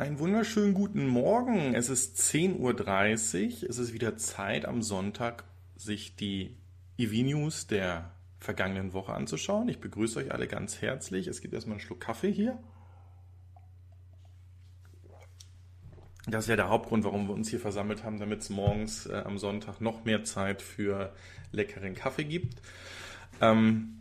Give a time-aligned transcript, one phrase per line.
[0.00, 1.74] Einen wunderschönen guten Morgen.
[1.74, 3.68] Es ist 10.30 Uhr.
[3.68, 5.44] Es ist wieder Zeit am Sonntag,
[5.76, 6.56] sich die
[6.96, 9.68] EV-News der vergangenen Woche anzuschauen.
[9.68, 11.26] Ich begrüße euch alle ganz herzlich.
[11.26, 12.58] Es gibt erstmal einen Schluck Kaffee hier.
[16.26, 19.22] Das ist ja der Hauptgrund, warum wir uns hier versammelt haben, damit es morgens äh,
[19.26, 21.12] am Sonntag noch mehr Zeit für
[21.52, 22.62] leckeren Kaffee gibt.
[23.42, 23.98] Ähm,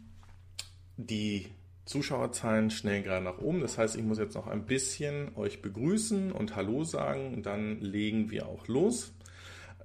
[0.96, 1.50] die
[1.90, 3.62] Zuschauerzahlen schnell gerade nach oben.
[3.62, 7.42] Das heißt, ich muss jetzt noch ein bisschen euch begrüßen und Hallo sagen.
[7.42, 9.12] Dann legen wir auch los.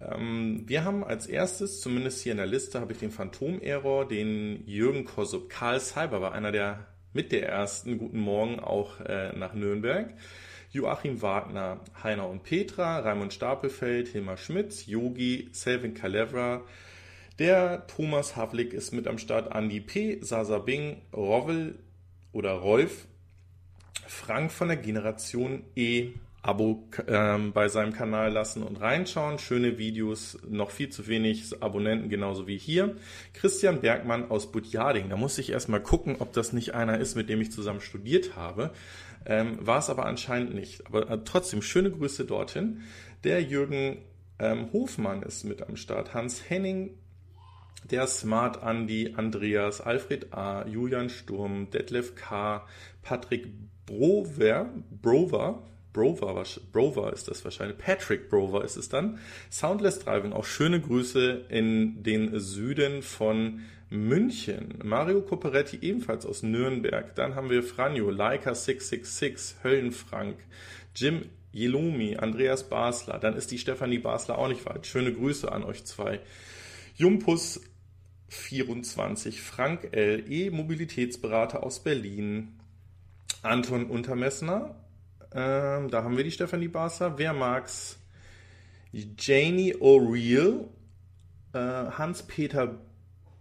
[0.03, 4.67] Ähm, wir haben als erstes, zumindest hier in der Liste, habe ich den Phantom-Error, den
[4.67, 5.49] Jürgen Kosup.
[5.49, 10.13] Karl Cyber war einer der mit der ersten Guten Morgen auch äh, nach Nürnberg.
[10.73, 16.65] Joachim Wagner, Heiner und Petra, Raimund Stapelfeld, Hilmar Schmitz, Yogi, Selvin Kalevra,
[17.39, 21.79] der Thomas Havlik ist mit am Start, Andi P., Sasa Bing, Rovel,
[22.35, 23.07] oder Rolf
[24.07, 26.11] Frank von der Generation E
[26.43, 29.39] Abo ähm, bei seinem Kanal lassen und reinschauen.
[29.39, 32.97] Schöne Videos, noch viel zu wenig Abonnenten, genauso wie hier.
[33.33, 35.09] Christian Bergmann aus Budjading.
[35.09, 38.37] Da musste ich erstmal gucken, ob das nicht einer ist, mit dem ich zusammen studiert
[38.37, 38.73] habe.
[39.25, 40.87] Ähm, war es aber anscheinend nicht.
[40.87, 42.83] Aber äh, trotzdem, schöne Grüße dorthin.
[43.25, 44.03] Der Jürgen
[44.39, 46.13] ähm, Hofmann ist mit am Start.
[46.13, 46.91] Hans Henning
[47.91, 52.67] der Smart Andy, Andreas, Alfred A., Julian Sturm, Detlef K.,
[53.03, 53.49] Patrick
[53.87, 54.71] Brover,
[55.03, 59.19] Brover, Brover, Brover ist das wahrscheinlich, Patrick Brover ist es dann.
[59.51, 63.61] Soundless Driving, auch schöne Grüße in den Süden von
[63.91, 64.79] München.
[64.83, 67.15] Mario Coperetti ebenfalls aus Nürnberg.
[67.15, 70.37] Dann haben wir Franjo, Leica 666, Höllenfrank,
[70.97, 73.21] Jim Jelumi, Andreas Basler.
[73.21, 74.87] Dann ist die Stefanie Basler auch nicht weit.
[74.87, 76.21] Schöne Grüße an euch zwei.
[76.97, 77.61] Jumpus
[78.29, 80.25] 24 Frank L.
[80.31, 80.51] E.
[80.51, 82.59] Mobilitätsberater aus Berlin.
[83.43, 84.75] Anton Untermessner.
[85.33, 87.19] Ähm, da haben wir die Stefanie Basser.
[87.19, 87.99] Wer mag's?
[88.93, 90.67] Janie O'Reilly.
[91.53, 92.79] Äh, Hans-Peter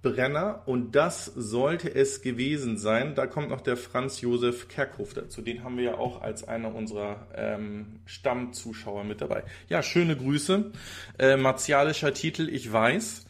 [0.03, 0.63] Brenner.
[0.67, 3.15] Und das sollte es gewesen sein.
[3.15, 5.41] Da kommt noch der Franz Josef Kerkhoff dazu.
[5.41, 9.43] Den haben wir ja auch als einer unserer ähm, Stammzuschauer mit dabei.
[9.69, 10.71] Ja, schöne Grüße.
[11.17, 13.25] Äh, martialischer Titel, ich weiß.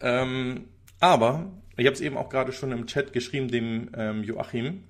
[0.00, 0.66] Ähm,
[1.00, 4.84] aber, ich habe es eben auch gerade schon im Chat geschrieben, dem ähm, Joachim,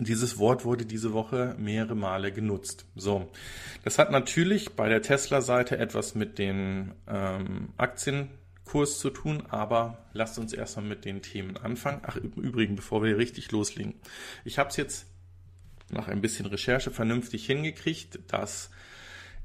[0.00, 2.86] dieses Wort wurde diese Woche mehrere Male genutzt.
[2.94, 3.30] So,
[3.82, 10.38] das hat natürlich bei der Tesla-Seite etwas mit dem ähm, Aktienkurs zu tun, aber lasst
[10.38, 12.02] uns erstmal mit den Themen anfangen.
[12.04, 13.94] Ach, im Übrigen, bevor wir richtig loslegen.
[14.44, 15.06] Ich habe es jetzt
[15.90, 18.70] nach ein bisschen Recherche vernünftig hingekriegt, dass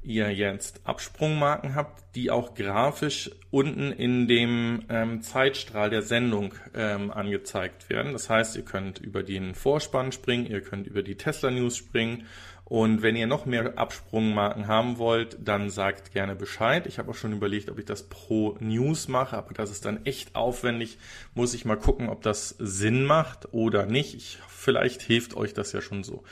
[0.04, 7.10] ihr jetzt Absprungmarken habt, die auch grafisch unten in dem ähm, Zeitstrahl der Sendung ähm,
[7.10, 8.12] angezeigt werden.
[8.12, 12.24] Das heißt, ihr könnt über den Vorspann springen, ihr könnt über die Tesla News springen
[12.64, 16.86] und wenn ihr noch mehr Absprungmarken haben wollt, dann sagt gerne Bescheid.
[16.86, 20.06] Ich habe auch schon überlegt, ob ich das pro News mache, aber das ist dann
[20.06, 20.98] echt aufwendig.
[21.34, 24.14] Muss ich mal gucken, ob das Sinn macht oder nicht.
[24.14, 26.24] Ich, vielleicht hilft euch das ja schon so.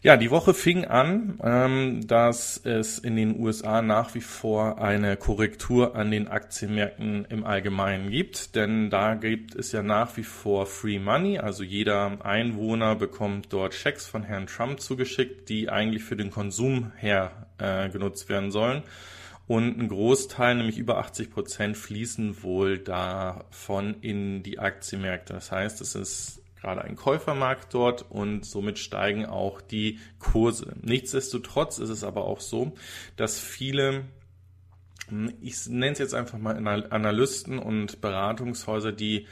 [0.00, 5.16] Ja, die Woche fing an, ähm, dass es in den USA nach wie vor eine
[5.16, 10.66] Korrektur an den Aktienmärkten im Allgemeinen gibt, denn da gibt es ja nach wie vor
[10.66, 16.16] Free Money, also jeder Einwohner bekommt dort Schecks von Herrn Trump zugeschickt, die eigentlich für
[16.16, 18.84] den Konsum her äh, genutzt werden sollen.
[19.48, 25.32] Und ein Großteil, nämlich über 80 Prozent, fließen wohl davon in die Aktienmärkte.
[25.32, 30.74] Das heißt, es ist gerade ein Käufermarkt dort und somit steigen auch die Kurse.
[30.80, 32.72] Nichtsdestotrotz ist es aber auch so,
[33.16, 34.04] dass viele
[35.08, 39.26] hm, ich nenne es jetzt einfach mal Analysten und Beratungshäuser, die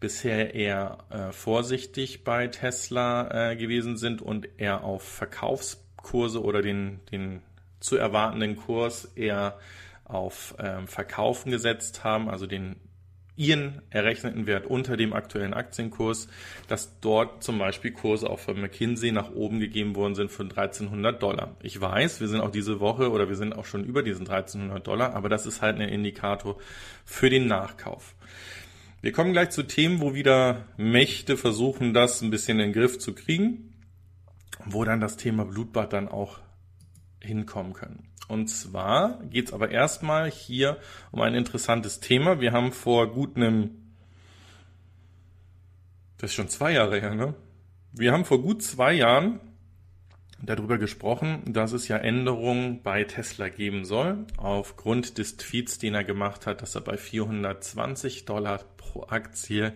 [0.00, 7.00] bisher eher äh, vorsichtig bei Tesla äh, gewesen sind und eher auf Verkaufskurse oder den,
[7.10, 7.42] den
[7.80, 9.58] zu erwartenden Kurs eher
[10.04, 12.76] auf ähm, Verkaufen gesetzt haben, also den
[13.38, 16.28] ihren errechneten Wert unter dem aktuellen Aktienkurs,
[16.66, 21.22] dass dort zum Beispiel Kurse auch von McKinsey nach oben gegeben worden sind für 1300
[21.22, 21.56] Dollar.
[21.62, 24.84] Ich weiß, wir sind auch diese Woche oder wir sind auch schon über diesen 1300
[24.84, 26.58] Dollar, aber das ist halt ein Indikator
[27.04, 28.16] für den Nachkauf.
[29.00, 32.98] Wir kommen gleich zu Themen, wo wieder Mächte versuchen, das ein bisschen in den Griff
[32.98, 33.72] zu kriegen,
[34.64, 36.40] wo dann das Thema Blutbad dann auch
[37.22, 38.08] hinkommen können.
[38.28, 40.76] Und zwar geht es aber erstmal hier
[41.10, 42.40] um ein interessantes Thema.
[42.40, 43.94] Wir haben vor gut einem,
[46.18, 47.34] das ist schon zwei Jahre her, ne?
[47.92, 49.40] Wir haben vor gut zwei Jahren
[50.42, 56.04] darüber gesprochen, dass es ja Änderungen bei Tesla geben soll, aufgrund des Tweets, den er
[56.04, 59.72] gemacht hat, dass er bei 420 Dollar pro Aktie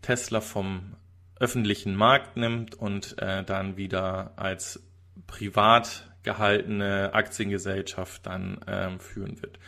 [0.00, 0.94] Tesla vom
[1.38, 4.82] öffentlichen Markt nimmt und äh, dann wieder als
[5.26, 9.58] privat gehaltene Aktiengesellschaft dann ähm, führen wird.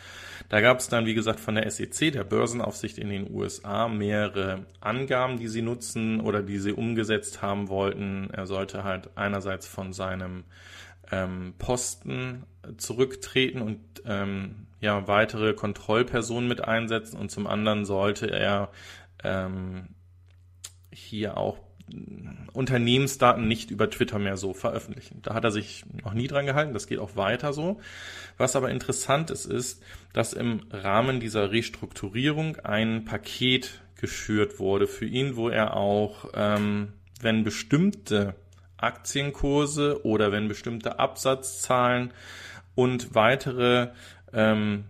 [0.49, 4.67] Da gab es dann, wie gesagt, von der SEC, der Börsenaufsicht in den USA, mehrere
[4.81, 8.29] Angaben, die sie nutzen oder die sie umgesetzt haben wollten.
[8.33, 10.45] Er sollte halt einerseits von seinem
[11.11, 12.45] ähm, Posten
[12.77, 18.71] zurücktreten und ähm, ja weitere Kontrollpersonen mit einsetzen und zum anderen sollte er
[19.23, 19.89] ähm,
[20.93, 21.59] hier auch
[22.53, 25.21] Unternehmensdaten nicht über Twitter mehr so veröffentlichen.
[25.23, 27.81] Da hat er sich noch nie dran gehalten, das geht auch weiter so.
[28.37, 35.06] Was aber interessant ist, ist, dass im Rahmen dieser Restrukturierung ein Paket geschürt wurde für
[35.06, 38.35] ihn, wo er auch, ähm, wenn bestimmte
[38.77, 42.12] Aktienkurse oder wenn bestimmte Absatzzahlen
[42.75, 43.91] und weitere
[44.33, 44.85] ähm,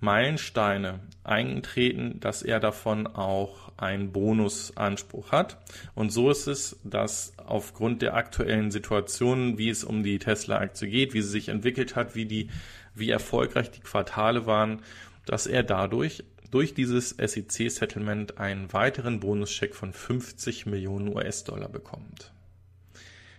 [0.00, 5.58] Meilensteine eintreten, dass er davon auch einen Bonusanspruch hat.
[5.94, 11.14] Und so ist es, dass aufgrund der aktuellen Situation, wie es um die Tesla-Aktie geht,
[11.14, 12.50] wie sie sich entwickelt hat, wie die,
[12.94, 14.82] wie erfolgreich die Quartale waren,
[15.26, 22.32] dass er dadurch durch dieses SEC-Settlement einen weiteren Bonuscheck von 50 Millionen US-Dollar bekommt.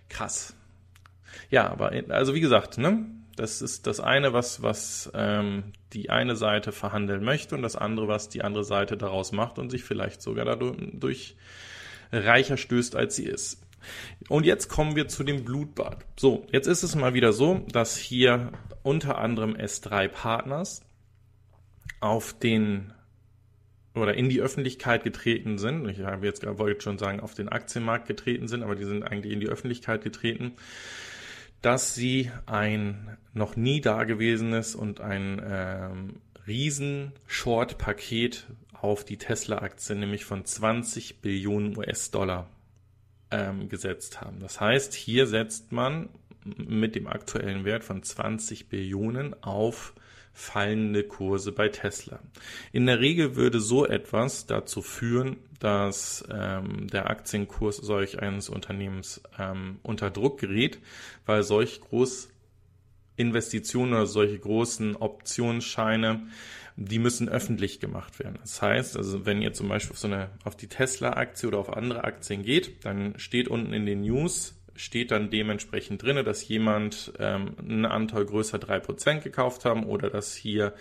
[0.09, 0.55] Krass.
[1.49, 3.05] Ja, aber also wie gesagt, ne,
[3.41, 8.07] das ist das eine, was, was ähm, die eine Seite verhandeln möchte und das andere,
[8.07, 11.35] was die andere Seite daraus macht und sich vielleicht sogar dadurch
[12.11, 13.63] reicher stößt, als sie ist.
[14.29, 16.05] Und jetzt kommen wir zu dem Blutbad.
[16.17, 18.51] So, jetzt ist es mal wieder so, dass hier
[18.83, 20.83] unter anderem S3 Partners
[21.99, 22.93] auf den
[23.95, 25.89] oder in die Öffentlichkeit getreten sind.
[25.89, 29.33] Ich habe jetzt wollte schon sagen, auf den Aktienmarkt getreten sind, aber die sind eigentlich
[29.33, 30.53] in die Öffentlichkeit getreten
[31.61, 40.25] dass sie ein noch nie dagewesenes und ein ähm, riesen Short-Paket auf die Tesla-Aktie, nämlich
[40.25, 42.49] von 20 Billionen US-Dollar
[43.29, 44.39] ähm, gesetzt haben.
[44.39, 46.09] Das heißt, hier setzt man
[46.43, 49.93] mit dem aktuellen Wert von 20 Billionen auf
[50.33, 52.19] fallende Kurse bei Tesla.
[52.71, 59.21] In der Regel würde so etwas dazu führen, dass ähm, der Aktienkurs solch eines Unternehmens
[59.37, 60.79] ähm, unter Druck gerät,
[61.25, 62.29] weil solch groß
[63.17, 66.27] Investitionen oder solche großen Optionsscheine,
[66.77, 68.39] die müssen öffentlich gemacht werden.
[68.41, 71.71] Das heißt, also wenn ihr zum Beispiel auf so eine, auf die Tesla-Aktie oder auf
[71.71, 77.13] andere Aktien geht, dann steht unten in den News, steht dann dementsprechend drin, dass jemand
[77.19, 80.73] ähm, einen Anteil größer drei Prozent gekauft haben oder dass hier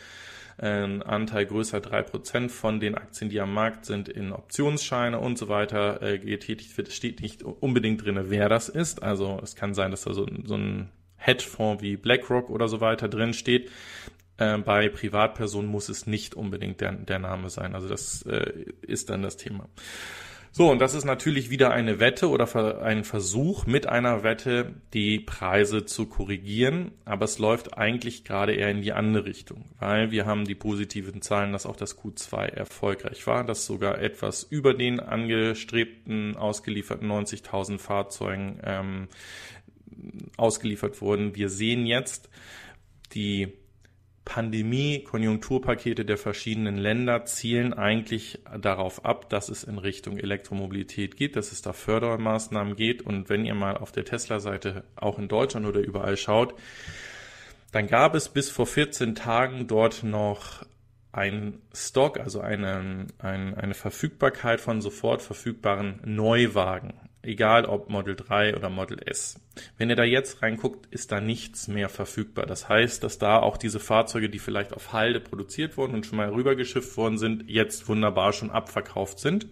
[0.60, 5.48] ein Anteil größer 3% von den Aktien, die am Markt sind, in Optionsscheine und so
[5.48, 6.88] weiter äh, getätigt wird.
[6.88, 9.02] Es steht nicht unbedingt drin, wer das ist.
[9.02, 13.08] Also es kann sein, dass da so, so ein Hedgefonds wie BlackRock oder so weiter
[13.08, 13.70] drin steht.
[14.36, 17.74] Äh, bei Privatpersonen muss es nicht unbedingt der, der Name sein.
[17.74, 19.66] Also das äh, ist dann das Thema.
[20.52, 25.20] So, und das ist natürlich wieder eine Wette oder ein Versuch mit einer Wette, die
[25.20, 26.90] Preise zu korrigieren.
[27.04, 31.22] Aber es läuft eigentlich gerade eher in die andere Richtung, weil wir haben die positiven
[31.22, 37.78] Zahlen, dass auch das Q2 erfolgreich war, dass sogar etwas über den angestrebten ausgelieferten 90.000
[37.78, 39.08] Fahrzeugen ähm,
[40.36, 41.36] ausgeliefert wurden.
[41.36, 42.28] Wir sehen jetzt
[43.14, 43.52] die
[44.30, 51.50] Pandemie-Konjunkturpakete der verschiedenen Länder zielen eigentlich darauf ab, dass es in Richtung Elektromobilität geht, dass
[51.50, 53.02] es da Fördermaßnahmen geht.
[53.02, 56.54] Und wenn ihr mal auf der Tesla-Seite auch in Deutschland oder überall schaut,
[57.72, 60.64] dann gab es bis vor 14 Tagen dort noch
[61.10, 68.56] ein Stock, also eine, eine, eine Verfügbarkeit von sofort verfügbaren Neuwagen egal ob Model 3
[68.56, 69.40] oder Model S.
[69.76, 72.46] Wenn ihr da jetzt reinguckt, ist da nichts mehr verfügbar.
[72.46, 76.18] Das heißt, dass da auch diese Fahrzeuge, die vielleicht auf Halde produziert wurden und schon
[76.18, 79.46] mal rübergeschifft worden sind, jetzt wunderbar schon abverkauft sind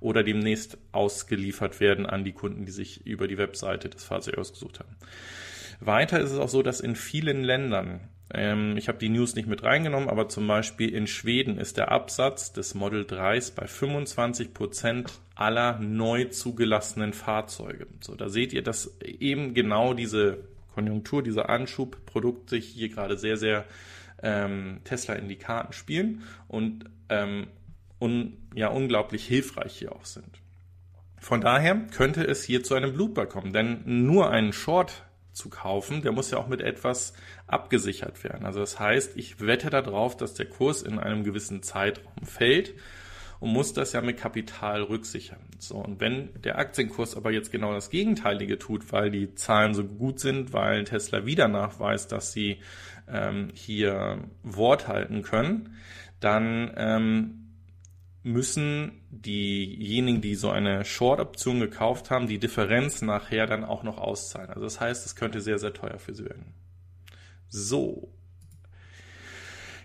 [0.00, 4.80] oder demnächst ausgeliefert werden an die Kunden, die sich über die Webseite des Fahrzeugs ausgesucht
[4.80, 4.96] haben.
[5.80, 9.48] Weiter ist es auch so, dass in vielen Ländern ähm, ich habe die News nicht
[9.48, 14.54] mit reingenommen, aber zum Beispiel in Schweden ist der Absatz des Model 3s bei 25
[14.54, 17.86] Prozent aller neu zugelassenen Fahrzeuge.
[18.00, 20.38] So, da seht ihr, dass eben genau diese
[20.74, 23.64] Konjunktur, dieser Anschub, Produkt sich hier gerade sehr, sehr
[24.22, 27.46] ähm, Tesla in die Karten spielen und ähm,
[28.00, 30.40] un, ja unglaublich hilfreich hier auch sind.
[31.18, 35.04] Von daher könnte es hier zu einem Blutball kommen, denn nur einen Short
[35.34, 37.12] zu kaufen, der muss ja auch mit etwas
[37.46, 38.46] abgesichert werden.
[38.46, 42.74] Also das heißt, ich wette darauf, dass der Kurs in einem gewissen Zeitraum fällt
[43.40, 45.40] und muss das ja mit Kapital rücksichern.
[45.58, 49.84] So, und wenn der Aktienkurs aber jetzt genau das Gegenteilige tut, weil die Zahlen so
[49.84, 52.60] gut sind, weil Tesla wieder nachweist, dass sie
[53.08, 55.76] ähm, hier Wort halten können,
[56.20, 57.43] dann ähm,
[58.24, 64.48] müssen diejenigen, die so eine Short-Option gekauft haben, die Differenz nachher dann auch noch auszahlen.
[64.48, 66.54] Also das heißt, es könnte sehr, sehr teuer für sie werden.
[67.48, 68.14] So,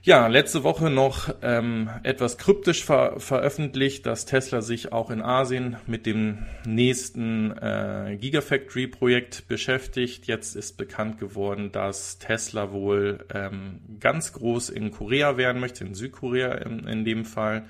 [0.01, 5.75] ja, letzte Woche noch ähm, etwas kryptisch ver veröffentlicht, dass Tesla sich auch in Asien
[5.87, 10.25] mit dem nächsten äh, Gigafactory-Projekt beschäftigt.
[10.25, 15.93] Jetzt ist bekannt geworden, dass Tesla wohl ähm, ganz groß in Korea werden möchte, in
[15.93, 17.65] Südkorea in, in dem Fall,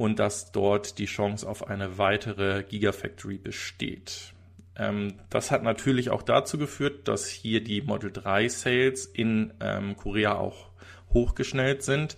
[0.00, 4.32] und dass dort die Chance auf eine weitere Gigafactory besteht
[4.76, 9.94] ähm, das hat natürlich auch dazu geführt, dass hier die Model 3 Sales in ähm,
[9.96, 10.70] Korea auch
[11.12, 12.16] hochgeschnellt sind.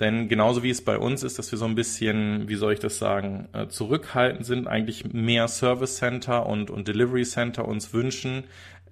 [0.00, 2.80] Denn genauso wie es bei uns ist, dass wir so ein bisschen, wie soll ich
[2.80, 8.44] das sagen, äh, zurückhaltend sind, eigentlich mehr Service Center und, und Delivery Center uns wünschen.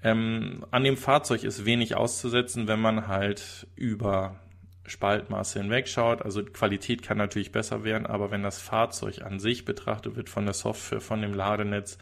[0.04, 4.38] Ähm, an dem Fahrzeug ist wenig auszusetzen, wenn man halt über
[4.86, 6.22] Spaltmaße hinwegschaut.
[6.22, 10.44] Also Qualität kann natürlich besser werden, aber wenn das Fahrzeug an sich betrachtet wird von
[10.44, 11.98] der Software, von dem Ladenetz,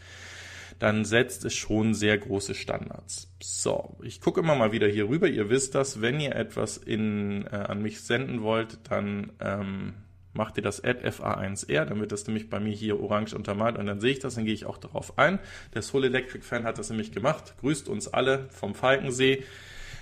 [0.78, 3.30] dann setzt es schon sehr große Standards.
[3.40, 5.28] So, ich gucke immer mal wieder hier rüber.
[5.28, 9.94] Ihr wisst das, wenn ihr etwas in, äh, an mich senden wollt, dann ähm,
[10.32, 13.86] macht ihr das at FA1R, dann wird das nämlich bei mir hier orange untermalt und
[13.86, 15.38] dann sehe ich das, dann gehe ich auch darauf ein.
[15.74, 17.54] Der Soul Electric Fan hat das nämlich gemacht.
[17.60, 19.44] Grüßt uns alle vom Falkensee.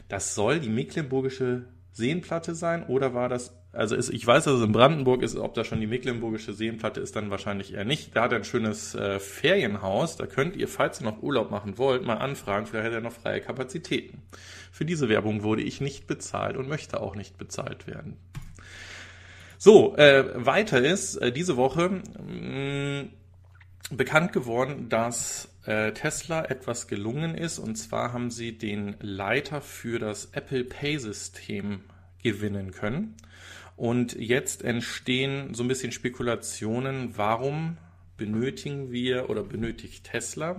[0.09, 1.65] Das soll die mecklenburgische
[2.01, 5.55] Seenplatte sein oder war das also ist, ich weiß, dass es in Brandenburg ist, ob
[5.55, 8.17] da schon die Mecklenburgische Seenplatte ist, dann wahrscheinlich eher nicht.
[8.17, 10.17] Da hat er ein schönes äh, Ferienhaus.
[10.17, 12.67] Da könnt ihr, falls ihr noch Urlaub machen wollt, mal anfragen.
[12.67, 14.23] Vielleicht hat er noch freie Kapazitäten.
[14.73, 18.17] Für diese Werbung wurde ich nicht bezahlt und möchte auch nicht bezahlt werden.
[19.57, 23.11] So, äh, weiter ist äh, diese Woche mh, mm,
[23.93, 27.61] bekannt geworden, dass äh, Tesla etwas gelungen ist.
[27.61, 31.83] Und zwar haben sie den Leiter für das Apple Pay System
[32.23, 33.17] gewinnen können.
[33.77, 37.79] Und jetzt entstehen so ein bisschen Spekulationen, warum
[38.17, 40.57] benötigen wir oder benötigt Tesla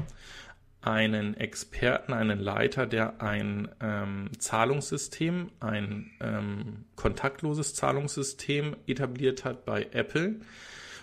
[0.81, 9.87] einen Experten, einen Leiter, der ein ähm, Zahlungssystem, ein ähm, kontaktloses Zahlungssystem etabliert hat bei
[9.91, 10.37] Apple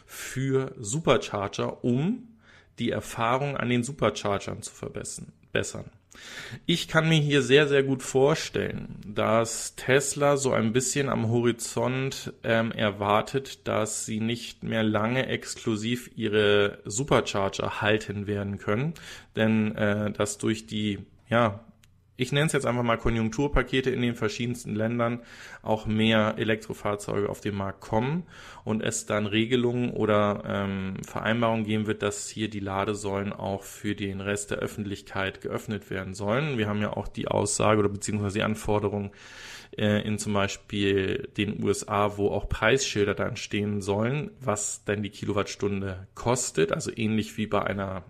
[0.05, 2.37] für Supercharger, um
[2.81, 5.93] die Erfahrung an den Superchargern zu verbessern.
[6.67, 12.33] Ich kann mir hier sehr, sehr gut vorstellen, dass Tesla so ein bisschen am Horizont
[12.43, 18.95] ähm, erwartet, dass sie nicht mehr lange exklusiv ihre Supercharger halten werden können,
[19.37, 21.61] denn äh, dass durch die ja,
[22.19, 25.21] ich nenne es jetzt einfach mal Konjunkturpakete in den verschiedensten Ländern,
[25.63, 28.25] auch mehr Elektrofahrzeuge auf den Markt kommen
[28.65, 33.95] und es dann Regelungen oder ähm, Vereinbarungen geben wird, dass hier die Ladesäulen auch für
[33.95, 36.59] den Rest der Öffentlichkeit geöffnet werden sollen.
[36.59, 39.13] Wir haben ja auch die Aussage oder beziehungsweise die Anforderung
[39.77, 45.11] äh, in zum Beispiel den USA, wo auch Preisschilder dann stehen sollen, was denn die
[45.11, 48.03] Kilowattstunde kostet, also ähnlich wie bei einer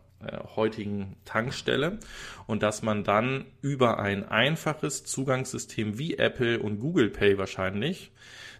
[0.56, 1.98] heutigen Tankstelle
[2.46, 8.10] und dass man dann über ein einfaches Zugangssystem wie Apple und Google Pay wahrscheinlich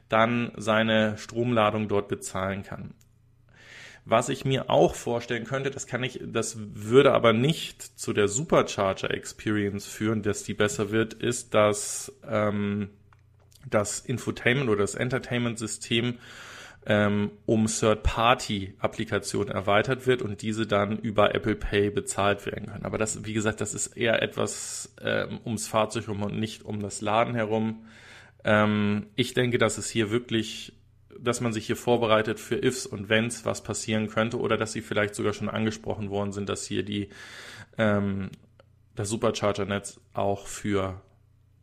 [0.08, 2.94] dann seine Stromladung dort bezahlen kann.
[4.04, 8.26] Was ich mir auch vorstellen könnte, das kann ich, das würde aber nicht zu der
[8.26, 12.88] Supercharger Experience führen, dass die besser wird, ist, dass ähm,
[13.68, 16.18] das Infotainment oder das Entertainment-System
[16.88, 22.86] ähm, um Third-Party-Applikationen erweitert wird und diese dann über Apple Pay bezahlt werden können.
[22.86, 26.80] Aber das, wie gesagt, das ist eher etwas ähm, ums Fahrzeug herum und nicht um
[26.80, 27.84] das Laden herum.
[28.42, 30.72] Ähm, ich denke, dass es hier wirklich,
[31.20, 34.80] dass man sich hier vorbereitet für Ifs und Wenns, was passieren könnte, oder dass sie
[34.80, 37.10] vielleicht sogar schon angesprochen worden sind, dass hier die
[37.76, 38.30] ähm,
[38.94, 41.02] das Supercharger-Netz auch für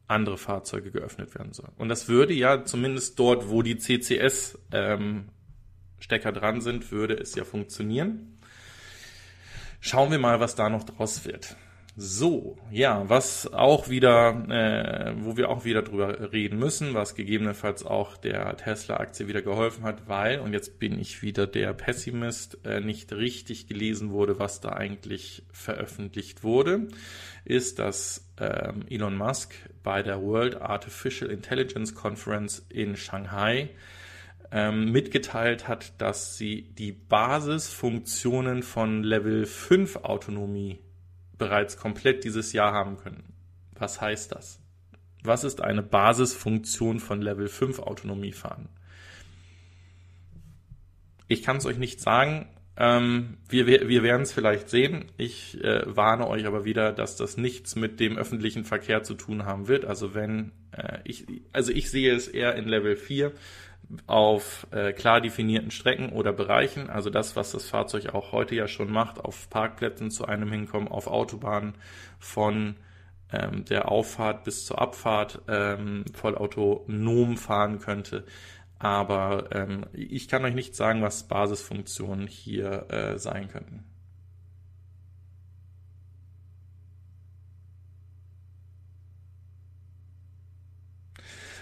[0.07, 1.69] andere Fahrzeuge geöffnet werden soll.
[1.77, 5.29] Und das würde ja zumindest dort, wo die CCS ähm,
[6.07, 8.39] dran sind, würde es ja funktionieren.
[9.79, 11.55] Schauen wir mal, was da noch draus wird.
[11.97, 17.85] So, ja, was auch wieder, äh, wo wir auch wieder drüber reden müssen, was gegebenenfalls
[17.85, 22.81] auch der Tesla-Aktie wieder geholfen hat, weil, und jetzt bin ich wieder der Pessimist, äh,
[22.81, 26.89] nicht richtig gelesen wurde, was da eigentlich veröffentlicht wurde,
[27.45, 29.55] ist, dass ähm, Elon Musk
[29.85, 33.69] bei der World Artificial Intelligence Conference in Shanghai
[34.51, 40.79] ähm, mitgeteilt hat, dass sie die Basisfunktionen von Level 5 Autonomie
[41.37, 43.33] bereits komplett dieses Jahr haben können.
[43.73, 44.59] Was heißt das?
[45.23, 48.69] Was ist eine Basisfunktion von Level 5 Autonomie fahren?
[51.27, 52.47] Ich kann es euch nicht sagen.
[52.77, 55.05] Ähm, wir, wir werden es vielleicht sehen.
[55.17, 59.45] Ich äh, warne euch aber wieder, dass das nichts mit dem öffentlichen Verkehr zu tun
[59.45, 59.85] haben wird.
[59.85, 63.31] Also wenn äh, ich, also ich sehe es eher in Level 4,
[64.07, 68.67] auf äh, klar definierten Strecken oder Bereichen, also das, was das Fahrzeug auch heute ja
[68.67, 71.75] schon macht, auf Parkplätzen zu einem hinkommen, auf Autobahnen
[72.19, 72.75] von
[73.31, 78.25] ähm, der Auffahrt bis zur Abfahrt ähm, voll autonom fahren könnte.
[78.77, 83.85] Aber ähm, ich kann euch nicht sagen, was Basisfunktionen hier äh, sein könnten.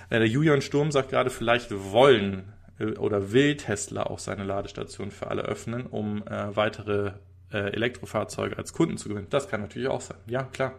[0.10, 5.12] Äh, der Julian Sturm sagt gerade, vielleicht wollen äh, oder will Tesla auch seine Ladestation
[5.12, 7.14] für alle öffnen, um äh, weitere
[7.56, 9.28] Elektrofahrzeuge als Kunden zu gewinnen.
[9.30, 10.18] Das kann natürlich auch sein.
[10.26, 10.74] Ja, klar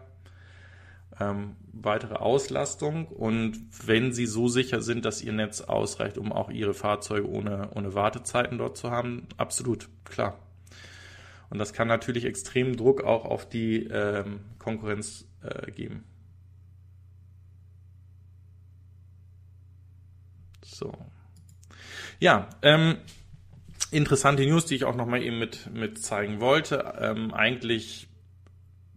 [1.19, 6.49] ähm, weitere Auslastung und wenn sie so sicher sind, dass ihr Netz ausreicht, um auch
[6.49, 10.39] ihre Fahrzeuge ohne, ohne Wartezeiten dort zu haben, absolut, klar.
[11.49, 16.03] Und das kann natürlich extremen Druck auch auf die ähm, Konkurrenz äh, geben.
[20.63, 20.91] So.
[22.19, 22.97] Ja, ähm,
[23.91, 26.95] interessante News, die ich auch nochmal eben mit, mit zeigen wollte.
[26.99, 28.07] Ähm, eigentlich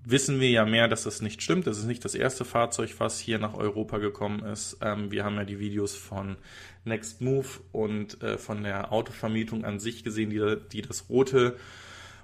[0.04, 1.66] wissen wir ja mehr, dass das nicht stimmt.
[1.66, 4.78] Das ist nicht das erste Fahrzeug, was hier nach Europa gekommen ist.
[4.80, 6.36] Ähm, wir haben ja die Videos von
[6.84, 11.56] Next Move und äh, von der Autovermietung an sich gesehen, die, die das rote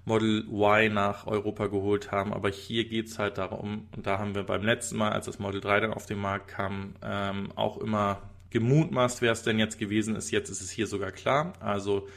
[0.05, 2.33] Model Y nach Europa geholt haben.
[2.33, 5.39] Aber hier geht es halt darum, und da haben wir beim letzten Mal, als das
[5.39, 9.79] Model 3 dann auf den Markt kam, ähm, auch immer gemutmaßt, wer es denn jetzt
[9.79, 10.31] gewesen ist.
[10.31, 11.55] Jetzt ist es hier sogar klar.
[11.61, 12.09] Also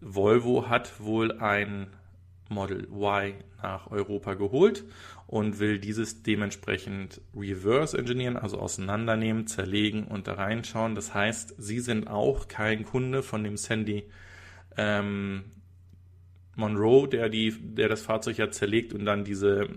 [0.00, 1.88] Volvo hat wohl ein
[2.48, 4.84] Model Y nach Europa geholt
[5.26, 10.94] und will dieses dementsprechend reverse engineeren, also auseinandernehmen, zerlegen und da reinschauen.
[10.94, 14.04] Das heißt, sie sind auch kein Kunde von dem Sandy
[14.76, 15.44] ähm,
[16.56, 19.68] Monroe, der, die, der das Fahrzeug ja zerlegt und dann diese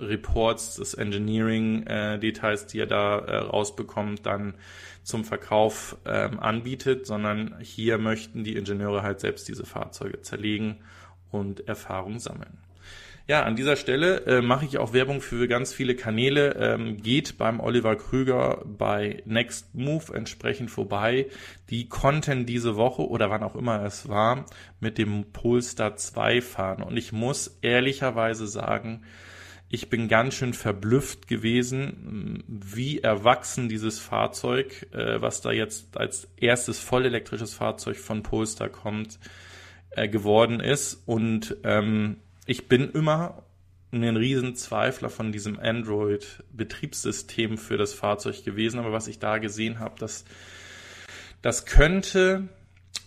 [0.00, 4.54] Reports, das Engineering-Details, äh, die er da äh, rausbekommt, dann
[5.02, 10.76] zum Verkauf ähm, anbietet, sondern hier möchten die Ingenieure halt selbst diese Fahrzeuge zerlegen
[11.34, 12.58] und Erfahrung sammeln.
[13.26, 16.56] Ja, an dieser Stelle äh, mache ich auch Werbung für ganz viele Kanäle.
[16.60, 21.28] Ähm, geht beim Oliver Krüger bei Next Move entsprechend vorbei.
[21.70, 24.44] Die konnten diese Woche oder wann auch immer es war
[24.78, 26.82] mit dem Polestar 2 fahren.
[26.82, 29.04] Und ich muss ehrlicherweise sagen,
[29.70, 36.28] ich bin ganz schön verblüfft gewesen, wie erwachsen dieses Fahrzeug, äh, was da jetzt als
[36.36, 39.53] erstes vollelektrisches Fahrzeug von Polestar kommt, äh,
[39.96, 41.02] geworden ist.
[41.06, 43.42] Und ähm, ich bin immer
[43.92, 48.80] ein Riesenzweifler von diesem Android-Betriebssystem für das Fahrzeug gewesen.
[48.80, 50.24] Aber was ich da gesehen habe, das,
[51.42, 52.48] das könnte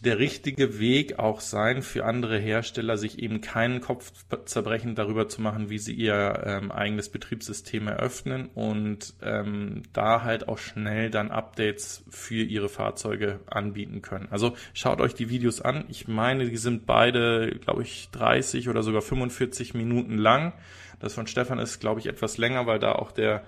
[0.01, 4.11] der richtige Weg auch sein für andere Hersteller, sich eben keinen Kopf
[4.45, 10.47] zerbrechen darüber zu machen, wie sie ihr ähm, eigenes Betriebssystem eröffnen und ähm, da halt
[10.47, 14.27] auch schnell dann Updates für ihre Fahrzeuge anbieten können.
[14.29, 15.85] Also schaut euch die Videos an.
[15.89, 20.53] Ich meine, die sind beide, glaube ich, 30 oder sogar 45 Minuten lang.
[20.99, 23.43] Das von Stefan ist, glaube ich, etwas länger, weil da auch der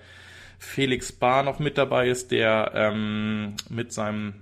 [0.58, 4.34] Felix Bar noch mit dabei ist, der ähm, mit seinem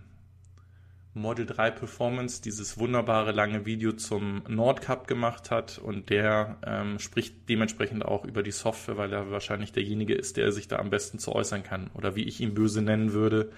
[1.20, 7.48] Model 3 Performance dieses wunderbare lange Video zum Nordcup gemacht hat und der ähm, spricht
[7.48, 11.18] dementsprechend auch über die Software, weil er wahrscheinlich derjenige ist, der sich da am besten
[11.18, 13.50] zu äußern kann oder wie ich ihn böse nennen würde,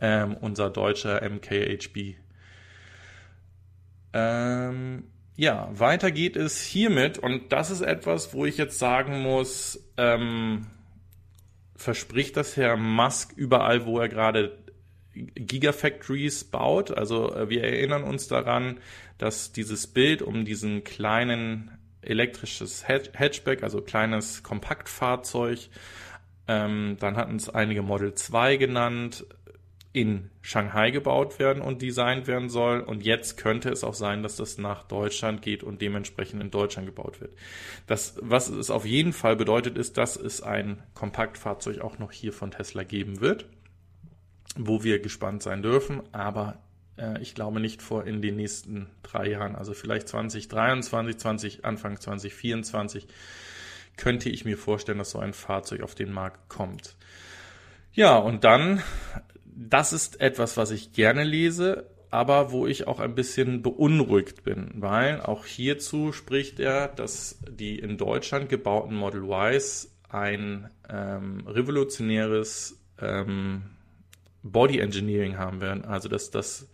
[0.00, 2.16] ähm, unser deutscher MKHB.
[4.12, 5.04] Ähm,
[5.36, 10.66] ja, weiter geht es hiermit und das ist etwas, wo ich jetzt sagen muss, ähm,
[11.76, 14.58] verspricht das Herr Musk überall, wo er gerade
[15.34, 16.90] Gigafactories baut.
[16.90, 18.78] Also äh, wir erinnern uns daran,
[19.18, 21.70] dass dieses Bild um diesen kleinen
[22.02, 25.68] elektrisches Hatchback, also kleines Kompaktfahrzeug,
[26.46, 29.26] ähm, dann hatten es einige Model 2 genannt,
[29.92, 32.80] in Shanghai gebaut werden und designt werden soll.
[32.80, 36.86] Und jetzt könnte es auch sein, dass das nach Deutschland geht und dementsprechend in Deutschland
[36.86, 37.32] gebaut wird.
[37.86, 42.32] Das, was es auf jeden Fall bedeutet, ist, dass es ein Kompaktfahrzeug auch noch hier
[42.32, 43.46] von Tesla geben wird
[44.58, 46.58] wo wir gespannt sein dürfen, aber
[46.98, 52.00] äh, ich glaube nicht vor in den nächsten drei Jahren, also vielleicht 2023, 20, Anfang
[52.00, 53.06] 2024
[53.96, 56.96] könnte ich mir vorstellen, dass so ein Fahrzeug auf den Markt kommt.
[57.92, 58.82] Ja, und dann,
[59.44, 64.70] das ist etwas, was ich gerne lese, aber wo ich auch ein bisschen beunruhigt bin,
[64.76, 72.80] weil auch hierzu spricht er, dass die in Deutschland gebauten Model Ys ein ähm, revolutionäres
[73.00, 73.64] ähm,
[74.42, 76.68] Body Engineering haben werden, also dass das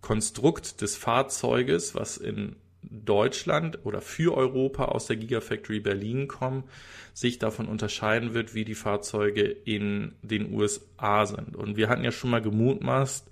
[0.00, 6.64] Konstrukt des Fahrzeuges, was in Deutschland oder für Europa aus der Gigafactory Berlin kommen,
[7.14, 11.56] sich davon unterscheiden wird, wie die Fahrzeuge in den USA sind.
[11.56, 13.28] Und wir hatten ja schon mal gemutmaßt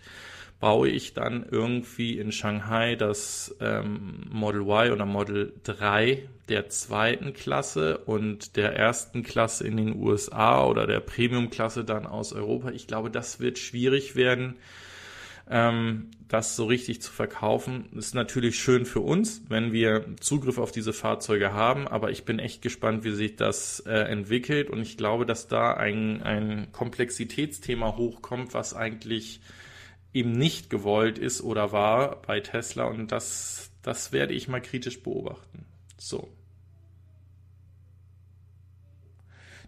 [0.62, 7.32] baue ich dann irgendwie in Shanghai das ähm, Model Y oder Model 3 der zweiten
[7.32, 12.70] Klasse und der ersten Klasse in den USA oder der Premium-Klasse dann aus Europa.
[12.70, 14.54] Ich glaube, das wird schwierig werden,
[15.50, 17.88] ähm, das so richtig zu verkaufen.
[17.96, 22.38] Ist natürlich schön für uns, wenn wir Zugriff auf diese Fahrzeuge haben, aber ich bin
[22.38, 27.96] echt gespannt, wie sich das äh, entwickelt und ich glaube, dass da ein, ein Komplexitätsthema
[27.96, 29.40] hochkommt, was eigentlich
[30.14, 35.02] eben nicht gewollt ist oder war bei Tesla und das, das werde ich mal kritisch
[35.02, 35.64] beobachten.
[35.98, 36.28] So.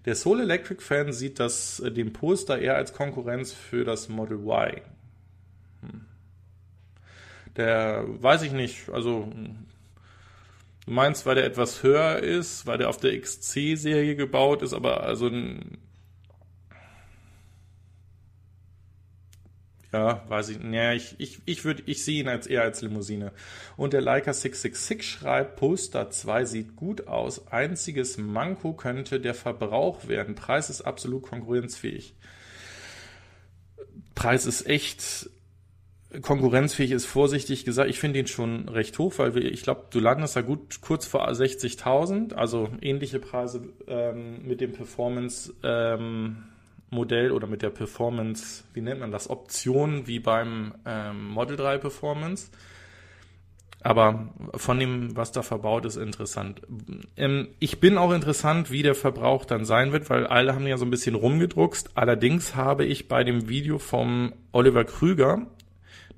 [0.04, 4.38] Der Soul Electric Fan sieht das, äh, den Poster eher als Konkurrenz für das Model
[4.38, 4.82] Y.
[5.80, 6.04] Hm.
[7.56, 9.32] Der weiß ich nicht, also
[10.84, 15.04] du meinst, weil der etwas höher ist, weil der auf der XC-Serie gebaut ist, aber
[15.04, 15.30] also
[19.94, 20.58] Ja, weiß ich.
[20.72, 23.30] Ja, ich, ich, ich würde, ich sehe ihn als eher als Limousine.
[23.76, 27.46] Und der Leica 666 schreibt, Poster 2 sieht gut aus.
[27.52, 30.34] Einziges Manko könnte der Verbrauch werden.
[30.34, 32.16] Preis ist absolut konkurrenzfähig.
[34.16, 35.30] Preis ist echt
[36.22, 37.88] konkurrenzfähig ist vorsichtig gesagt.
[37.88, 41.06] Ich finde ihn schon recht hoch, weil wir, ich glaube, du landest da gut kurz
[41.06, 46.44] vor 60.000, also ähnliche Preise ähm, mit dem Performance ähm,
[46.94, 51.78] Modell oder mit der Performance, wie nennt man das, Option wie beim ähm, Model 3
[51.78, 52.50] Performance.
[53.84, 56.62] Aber von dem, was da verbaut ist, interessant.
[57.18, 60.78] Ähm, ich bin auch interessant, wie der Verbrauch dann sein wird, weil alle haben ja
[60.78, 61.90] so ein bisschen rumgedruckst.
[61.94, 65.46] Allerdings habe ich bei dem Video vom Oliver Krüger,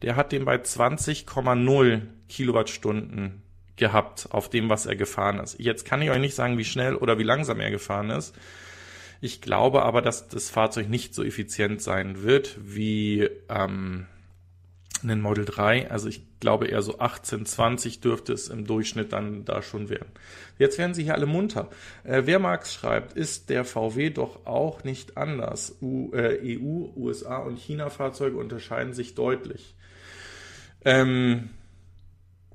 [0.03, 3.43] der hat den bei 20,0 Kilowattstunden
[3.75, 5.59] gehabt auf dem, was er gefahren ist.
[5.59, 8.35] Jetzt kann ich euch nicht sagen, wie schnell oder wie langsam er gefahren ist.
[9.21, 14.07] Ich glaube aber, dass das Fahrzeug nicht so effizient sein wird wie ähm,
[15.03, 15.91] ein Model 3.
[15.91, 20.09] Also ich glaube eher so 18, 20 dürfte es im Durchschnitt dann da schon werden.
[20.59, 21.69] Jetzt werden Sie hier alle munter.
[22.05, 25.77] Äh, wer Marx schreibt, ist der VW doch auch nicht anders.
[25.81, 29.75] U, äh, EU, USA und China-Fahrzeuge unterscheiden sich deutlich.
[30.85, 31.51] Ähm,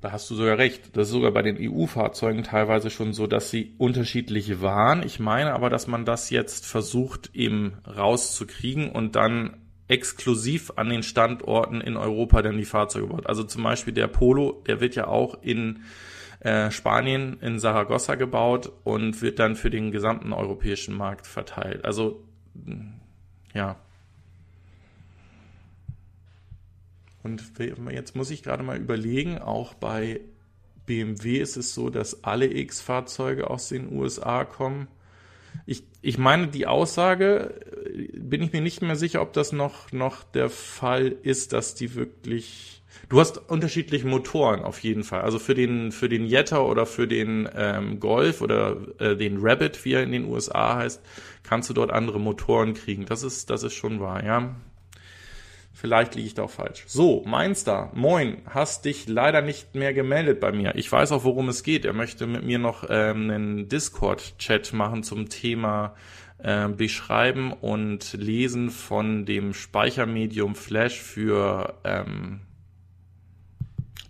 [0.01, 0.97] da hast du sogar recht.
[0.97, 5.03] Das ist sogar bei den EU-Fahrzeugen teilweise schon so, dass sie unterschiedlich waren.
[5.03, 11.03] Ich meine aber, dass man das jetzt versucht eben rauszukriegen und dann exklusiv an den
[11.03, 13.27] Standorten in Europa dann die Fahrzeuge baut.
[13.27, 15.81] Also zum Beispiel der Polo, der wird ja auch in
[16.39, 21.85] äh, Spanien in Saragossa gebaut und wird dann für den gesamten europäischen Markt verteilt.
[21.85, 22.23] Also
[23.53, 23.75] ja,
[27.23, 27.43] Und
[27.91, 30.21] jetzt muss ich gerade mal überlegen, auch bei
[30.85, 34.87] BMW ist es so, dass alle X-Fahrzeuge aus den USA kommen.
[35.65, 39.91] Ich, ich meine, die Aussage, äh, bin ich mir nicht mehr sicher, ob das noch,
[39.91, 42.83] noch der Fall ist, dass die wirklich.
[43.07, 45.21] Du hast unterschiedliche Motoren auf jeden Fall.
[45.21, 49.83] Also für den, für den Jetta oder für den ähm, Golf oder äh, den Rabbit,
[49.85, 51.01] wie er in den USA heißt,
[51.43, 53.05] kannst du dort andere Motoren kriegen.
[53.05, 54.55] Das ist, das ist schon wahr, ja.
[55.81, 56.83] Vielleicht liege ich da auch falsch.
[56.85, 60.75] So, Mainster, moin, hast dich leider nicht mehr gemeldet bei mir.
[60.75, 61.85] Ich weiß auch, worum es geht.
[61.85, 65.95] Er möchte mit mir noch ähm, einen Discord-Chat machen zum Thema
[66.37, 72.41] äh, Beschreiben und Lesen von dem Speichermedium Flash für ähm,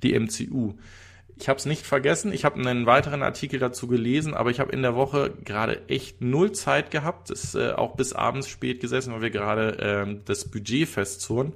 [0.03, 0.73] die MCU.
[1.41, 2.33] Ich habe es nicht vergessen.
[2.33, 6.21] Ich habe einen weiteren Artikel dazu gelesen, aber ich habe in der Woche gerade echt
[6.21, 7.31] null Zeit gehabt.
[7.31, 11.53] Ist äh, auch bis abends spät gesessen, weil wir gerade ähm, das Budget festzurren.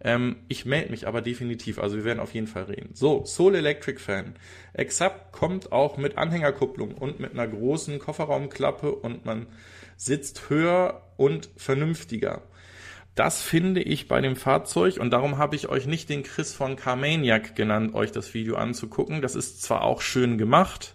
[0.00, 1.78] Ähm, ich melde mich aber definitiv.
[1.78, 2.90] Also wir werden auf jeden Fall reden.
[2.94, 4.34] So, Soul Electric Fan.
[4.72, 9.46] Exap kommt auch mit Anhängerkupplung und mit einer großen Kofferraumklappe und man
[9.96, 12.42] sitzt höher und vernünftiger.
[13.18, 16.76] Das finde ich bei dem Fahrzeug und darum habe ich euch nicht den Chris von
[16.76, 19.22] Carmaniac genannt, euch das Video anzugucken.
[19.22, 20.94] Das ist zwar auch schön gemacht,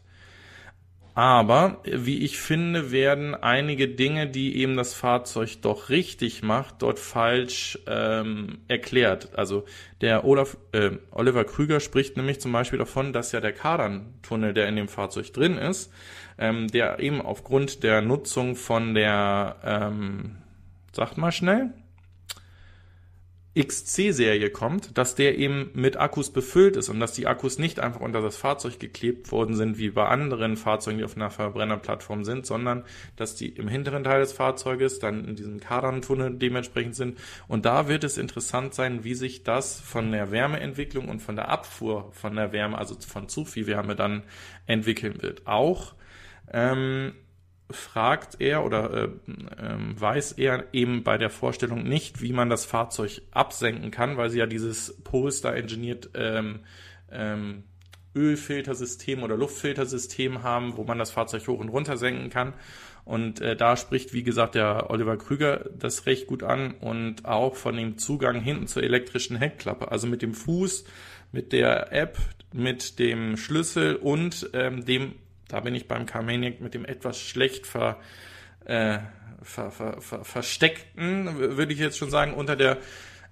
[1.15, 6.97] aber wie ich finde, werden einige Dinge, die eben das Fahrzeug doch richtig macht, dort
[6.97, 9.37] falsch ähm, erklärt.
[9.37, 9.65] Also
[9.99, 14.69] der Olaf, äh, Oliver Krüger spricht nämlich zum Beispiel davon, dass ja der Kardantunnel, der
[14.69, 15.91] in dem Fahrzeug drin ist,
[16.37, 20.37] ähm, der eben aufgrund der Nutzung von der, ähm,
[20.93, 21.73] sagt mal schnell,
[23.55, 28.01] XC-Serie kommt, dass der eben mit Akkus befüllt ist und dass die Akkus nicht einfach
[28.01, 32.47] unter das Fahrzeug geklebt worden sind, wie bei anderen Fahrzeugen, die auf einer Verbrennerplattform sind,
[32.47, 32.83] sondern
[33.15, 37.19] dass die im hinteren Teil des Fahrzeuges dann in diesem Kardantunnel dementsprechend sind.
[37.47, 41.49] Und da wird es interessant sein, wie sich das von der Wärmeentwicklung und von der
[41.49, 44.23] Abfuhr von der Wärme, also von zu viel Wärme dann
[44.65, 45.45] entwickeln wird.
[45.45, 45.93] Auch
[46.51, 47.13] ähm,
[47.69, 52.65] fragt er oder äh, äh, weiß er eben bei der Vorstellung nicht, wie man das
[52.65, 56.59] Fahrzeug absenken kann, weil sie ja dieses Polestar engineert ähm,
[57.11, 57.63] ähm,
[58.15, 62.53] Ölfiltersystem oder Luftfiltersystem haben, wo man das Fahrzeug hoch und runter senken kann.
[63.05, 67.55] Und äh, da spricht, wie gesagt, der Oliver Krüger das recht gut an und auch
[67.55, 69.91] von dem Zugang hinten zur elektrischen Heckklappe.
[69.91, 70.85] Also mit dem Fuß,
[71.31, 72.17] mit der App,
[72.53, 75.15] mit dem Schlüssel und ähm, dem,
[75.53, 77.97] da bin ich beim Carmaniac, mit dem etwas schlecht ver,
[78.65, 78.97] äh,
[79.43, 82.79] ver, ver, ver, versteckten, würde ich jetzt schon sagen, unter der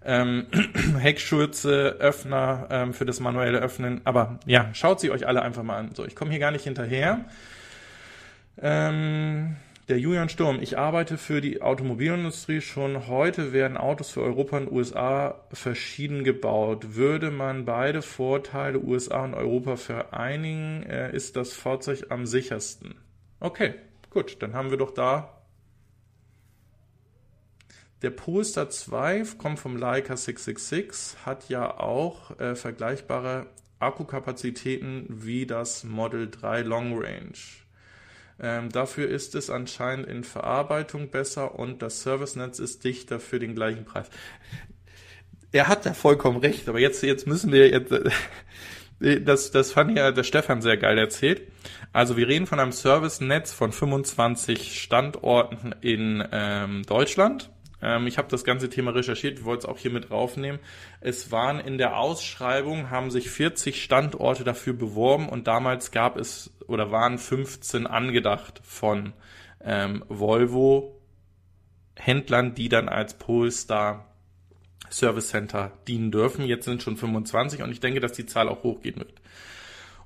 [0.05, 0.45] ähm,
[0.99, 4.01] Heckschürze, Öffner ähm, für das manuelle Öffnen.
[4.03, 5.95] Aber ja, schaut sie euch alle einfach mal an.
[5.95, 7.25] So, ich komme hier gar nicht hinterher.
[8.61, 9.55] Ähm,
[9.91, 12.61] der Julian Sturm, ich arbeite für die Automobilindustrie.
[12.61, 16.95] Schon heute werden Autos für Europa und USA verschieden gebaut.
[16.95, 22.95] Würde man beide Vorteile USA und Europa vereinigen, äh, ist das Fahrzeug am sichersten.
[23.41, 23.73] Okay,
[24.09, 25.37] gut, dann haben wir doch da
[28.01, 33.45] der Polestar 2 kommt vom Leica 666, hat ja auch äh, vergleichbare
[33.77, 37.37] Akkukapazitäten wie das Model 3 Long Range.
[38.41, 43.53] Ähm, dafür ist es anscheinend in Verarbeitung besser und das Servicenetz ist dichter für den
[43.53, 44.07] gleichen Preis.
[45.51, 49.95] Er hat da vollkommen recht, aber jetzt, jetzt müssen wir jetzt, äh, das, das fand
[49.95, 51.43] ja der Stefan sehr geil erzählt.
[51.93, 57.51] Also wir reden von einem Servicenetz von 25 Standorten in ähm, Deutschland
[57.81, 60.59] ähm, ich habe das ganze Thema recherchiert, wir wollten es auch hier mit draufnehmen.
[60.99, 66.51] Es waren in der Ausschreibung, haben sich 40 Standorte dafür beworben und damals gab es
[66.67, 69.13] oder waren 15 angedacht von
[69.63, 71.01] ähm, Volvo
[71.95, 74.07] Händlern, die dann als Polestar
[74.89, 76.45] Service Center dienen dürfen.
[76.45, 79.13] Jetzt sind schon 25 und ich denke, dass die Zahl auch hochgehen wird.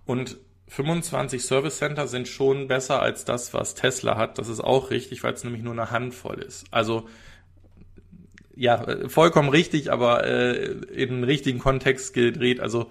[0.06, 4.38] Und 25 Service Center sind schon besser als das, was Tesla hat.
[4.38, 6.66] Das ist auch richtig, weil es nämlich nur eine Handvoll ist.
[6.72, 7.08] Also
[8.56, 12.60] ja, vollkommen richtig, aber äh, in den richtigen Kontext gedreht.
[12.60, 12.90] Also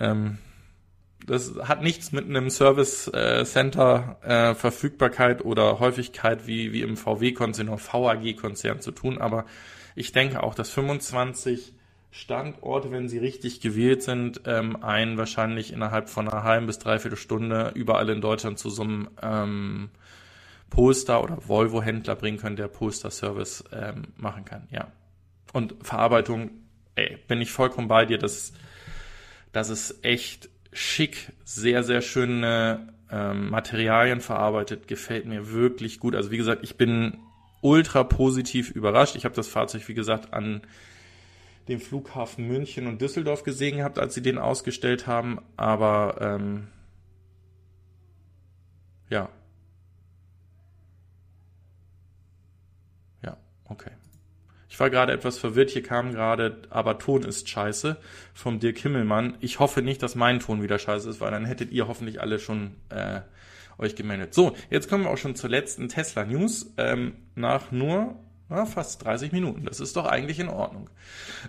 [0.00, 0.38] ähm,
[1.26, 6.96] das hat nichts mit einem Service äh, Center äh, Verfügbarkeit oder Häufigkeit wie, wie im
[6.96, 9.46] VW-Konzern oder VAG-Konzern zu tun, aber
[9.96, 11.72] ich denke auch, dass 25
[12.10, 17.16] Standorte, wenn sie richtig gewählt sind, ähm, einen wahrscheinlich innerhalb von einer halben bis dreiviertel
[17.16, 19.90] Stunde überall in Deutschland zu so einem ähm,
[20.74, 24.88] Polestar oder Volvo-Händler bringen können, der Polestar-Service ähm, machen kann, ja.
[25.52, 26.50] Und Verarbeitung,
[26.96, 28.52] ey, bin ich vollkommen bei dir, das,
[29.52, 36.16] das ist echt schick, sehr, sehr schöne ähm, Materialien verarbeitet, gefällt mir wirklich gut.
[36.16, 37.18] Also wie gesagt, ich bin
[37.60, 39.14] ultra positiv überrascht.
[39.14, 40.62] Ich habe das Fahrzeug, wie gesagt, an
[41.68, 45.38] dem Flughafen München und Düsseldorf gesehen gehabt, als sie den ausgestellt haben.
[45.56, 46.66] Aber ähm,
[49.08, 49.28] ja,
[53.74, 53.90] Okay.
[54.74, 57.96] Ich war gerade etwas verwirrt, hier kam gerade, aber Ton ist scheiße
[58.34, 59.36] vom Dirk Himmelmann.
[59.38, 62.40] Ich hoffe nicht, dass mein Ton wieder scheiße ist, weil dann hättet ihr hoffentlich alle
[62.40, 63.20] schon äh,
[63.78, 64.34] euch gemeldet.
[64.34, 66.74] So, jetzt kommen wir auch schon zur letzten Tesla News.
[66.76, 68.16] Ähm, nach nur
[68.50, 69.64] ja, fast 30 Minuten.
[69.64, 70.90] Das ist doch eigentlich in Ordnung.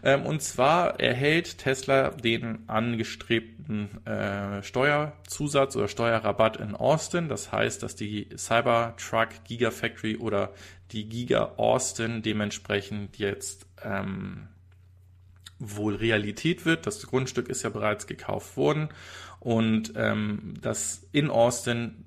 [0.04, 7.28] Ähm, und zwar erhält Tesla den angestrebten äh, Steuerzusatz oder Steuerrabatt in Austin.
[7.28, 10.54] Das heißt, dass die Cybertruck Gigafactory oder
[10.92, 14.48] die Giga Austin dementsprechend jetzt ähm,
[15.60, 16.86] wohl Realität wird.
[16.86, 18.90] Das Grundstück ist ja bereits gekauft worden
[19.40, 22.06] und ähm, das in Austin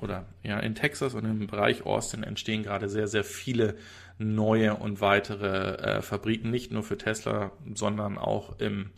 [0.00, 3.76] oder ja in Texas und im Bereich Austin entstehen gerade sehr sehr viele
[4.18, 8.90] neue und weitere äh, Fabriken, nicht nur für Tesla, sondern auch im,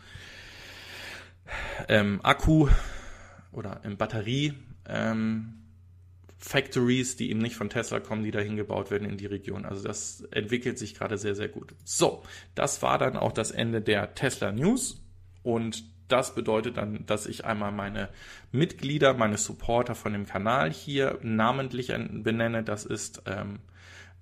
[1.89, 2.69] im Akku
[3.53, 4.55] oder im Batterie.
[4.87, 5.61] Ähm,
[6.39, 9.67] Factories, die eben nicht von Tesla kommen, die dahin gebaut werden in die Region.
[9.67, 11.75] Also das entwickelt sich gerade sehr, sehr gut.
[11.85, 12.23] So,
[12.55, 15.03] das war dann auch das Ende der Tesla News
[15.43, 18.09] und das bedeutet dann, dass ich einmal meine
[18.53, 22.65] Mitglieder, meine Supporter von dem Kanal hier namentlich benenne.
[22.65, 23.61] Das ist ähm,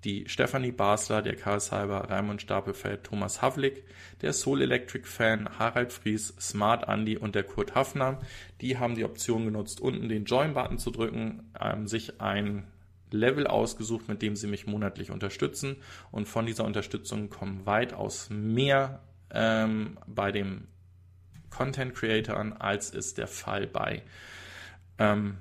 [0.05, 3.85] die Stefanie Basler, der Karl Salber, Raimund Stapelfeld, Thomas Havlik,
[4.23, 8.21] der Soul Electric Fan, Harald Fries, Smart Andy und der Kurt Hafner.
[8.61, 12.69] Die haben die Option genutzt, unten den Join-Button zu drücken, ähm, sich ein
[13.11, 15.77] Level ausgesucht, mit dem sie mich monatlich unterstützen.
[16.11, 20.69] Und von dieser Unterstützung kommen weitaus mehr ähm, bei dem
[21.51, 24.03] Content Creator an, als es der Fall bei
[24.99, 25.39] ähm,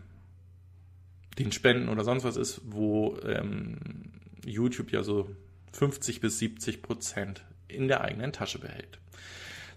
[1.38, 4.17] den Spenden oder sonst was ist, wo ähm,
[4.48, 5.30] YouTube ja so
[5.74, 9.00] 50 bis 70 Prozent in der eigenen Tasche behält.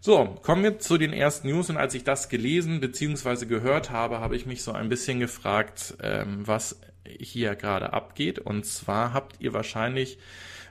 [0.01, 3.45] So, kommen wir zu den ersten News und als ich das gelesen bzw.
[3.45, 8.39] gehört habe, habe ich mich so ein bisschen gefragt, ähm, was hier gerade abgeht.
[8.39, 10.19] Und zwar habt ihr wahrscheinlich,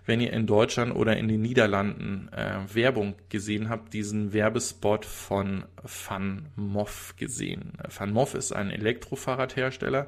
[0.05, 5.65] wenn ihr in Deutschland oder in den Niederlanden äh, Werbung gesehen habt, diesen Werbespot von
[5.83, 7.73] Van Moff gesehen.
[7.95, 10.07] Van Moff ist ein Elektrofahrradhersteller,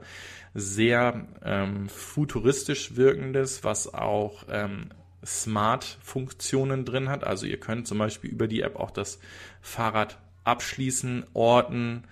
[0.54, 4.90] sehr ähm, futuristisch wirkendes, was auch ähm,
[5.26, 7.24] Smart-Funktionen drin hat.
[7.24, 9.20] Also ihr könnt zum Beispiel über die App auch das
[9.62, 12.04] Fahrrad abschließen, orten,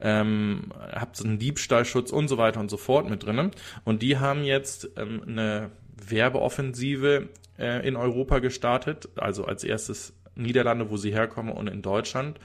[0.00, 3.50] ähm, habt einen Diebstahlschutz und so weiter und so fort mit drinnen.
[3.84, 5.70] Und die haben jetzt ähm, eine
[6.10, 12.38] Werbeoffensive äh, in Europa gestartet, also als erstes Niederlande, wo sie herkommen und in Deutschland.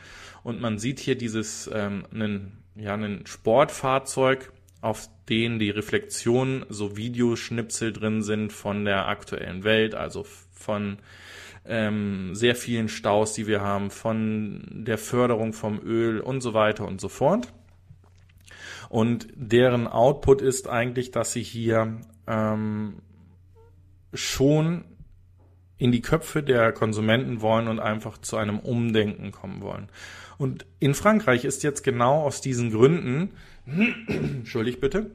[0.44, 6.96] Und man sieht hier dieses ähm, einen, ja, einen Sportfahrzeug, auf denen die Reflexionen so
[6.96, 11.00] Videoschnipsel drin sind von der aktuellen Welt, also von
[11.66, 16.88] ähm, sehr vielen Staus, die wir haben, von der Förderung vom Öl und so weiter
[16.88, 17.52] und so fort.
[18.90, 23.02] Und deren Output ist eigentlich, dass sie hier ähm,
[24.14, 24.86] schon
[25.78, 29.90] in die Köpfe der Konsumenten wollen und einfach zu einem Umdenken kommen wollen.
[30.38, 33.32] Und in Frankreich ist jetzt genau aus diesen Gründen,
[34.08, 35.12] entschuldigt bitte,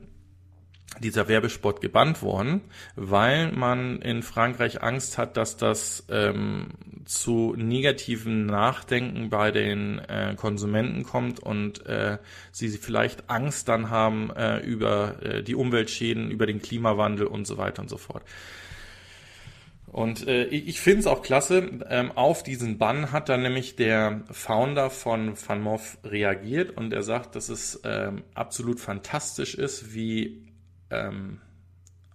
[1.00, 2.60] dieser Werbespot gebannt worden,
[2.94, 6.68] weil man in Frankreich Angst hat, dass das ähm,
[7.04, 12.18] zu negativen Nachdenken bei den äh, Konsumenten kommt und äh,
[12.52, 17.58] sie vielleicht Angst dann haben äh, über äh, die Umweltschäden, über den Klimawandel und so
[17.58, 18.22] weiter und so fort.
[19.94, 24.24] Und äh, ich finde es auch klasse, ähm, auf diesen Bann hat dann nämlich der
[24.28, 30.48] Founder von FanMoff reagiert und er sagt, dass es ähm, absolut fantastisch ist, wie
[30.90, 31.40] ähm,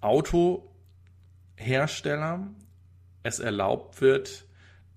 [0.01, 2.49] Autohersteller
[3.23, 4.43] es erlaubt wird,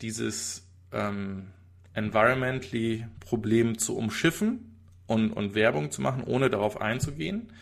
[0.01, 1.53] dieses ähm,
[1.95, 7.53] environmentally Problem zu umschiffen und, und Werbung zu machen, ohne darauf einzugehen.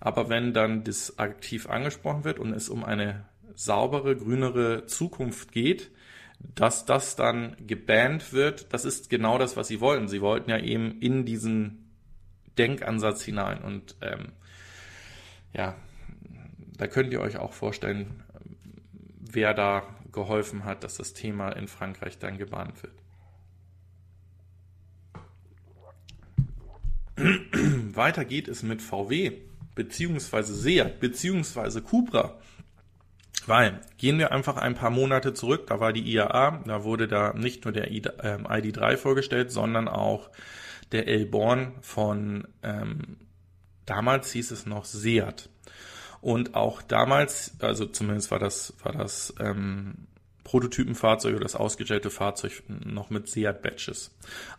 [0.00, 3.26] Aber wenn dann das aktiv angesprochen wird und es um eine
[3.60, 5.90] saubere, grünere Zukunft geht,
[6.54, 10.08] dass das dann gebannt wird, das ist genau das, was sie wollten.
[10.08, 11.90] Sie wollten ja eben in diesen
[12.56, 13.62] Denkansatz hinein.
[13.62, 14.32] Und ähm,
[15.52, 15.76] ja,
[16.78, 18.22] da könnt ihr euch auch vorstellen,
[19.20, 22.94] wer da geholfen hat, dass das Thema in Frankreich dann gebannt wird.
[27.94, 29.32] Weiter geht es mit VW,
[29.74, 32.40] beziehungsweise Seat, beziehungsweise Cupra.
[33.48, 37.32] Weil, gehen wir einfach ein paar Monate zurück, da war die IAA, da wurde da
[37.32, 40.30] nicht nur der ID3 ähm, vorgestellt, sondern auch
[40.92, 43.16] der Elborn von ähm,
[43.90, 45.48] Damals hieß es noch Seat.
[46.20, 50.06] Und auch damals, also zumindest war das, war das ähm,
[50.50, 54.10] Prototypenfahrzeug oder das ausgestellte Fahrzeug noch mit Seat Badges.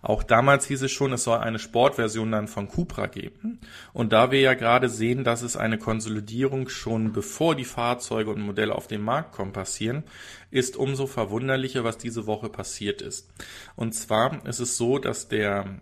[0.01, 3.59] Auch damals hieß es schon, es soll eine Sportversion dann von Cupra geben.
[3.91, 8.39] Und da wir ja gerade sehen, dass es eine Konsolidierung schon bevor die Fahrzeuge und
[8.39, 10.03] Modelle auf den Markt kommen passieren,
[10.49, 13.29] ist umso verwunderlicher, was diese Woche passiert ist.
[13.75, 15.81] Und zwar ist es so, dass der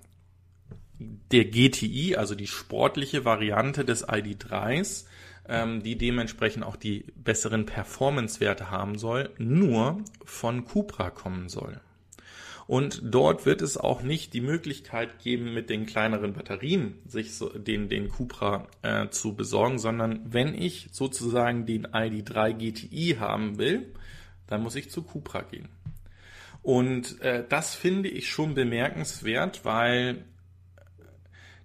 [0.99, 5.05] der GTI, also die sportliche Variante des ID3s,
[5.49, 11.81] ähm, die dementsprechend auch die besseren Performance-Werte haben soll, nur von Cupra kommen soll.
[12.67, 17.49] Und dort wird es auch nicht die Möglichkeit geben, mit den kleineren Batterien sich so,
[17.49, 23.91] den, den Cupra äh, zu besorgen, sondern wenn ich sozusagen den ID3 GTI haben will,
[24.45, 25.67] dann muss ich zu Cupra gehen.
[26.61, 30.25] Und äh, das finde ich schon bemerkenswert, weil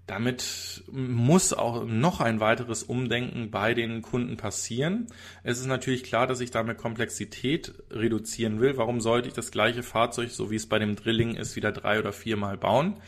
[0.06, 5.06] damit muss auch noch ein weiteres Umdenken bei den Kunden passieren.
[5.42, 8.76] Es ist natürlich klar, dass ich damit Komplexität reduzieren will.
[8.76, 11.98] Warum sollte ich das gleiche Fahrzeug, so wie es bei dem Drilling ist, wieder drei
[11.98, 13.00] oder viermal bauen?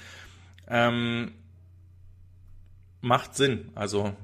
[0.68, 1.32] Ähm,
[3.02, 3.70] macht Sinn.
[3.74, 4.16] Also,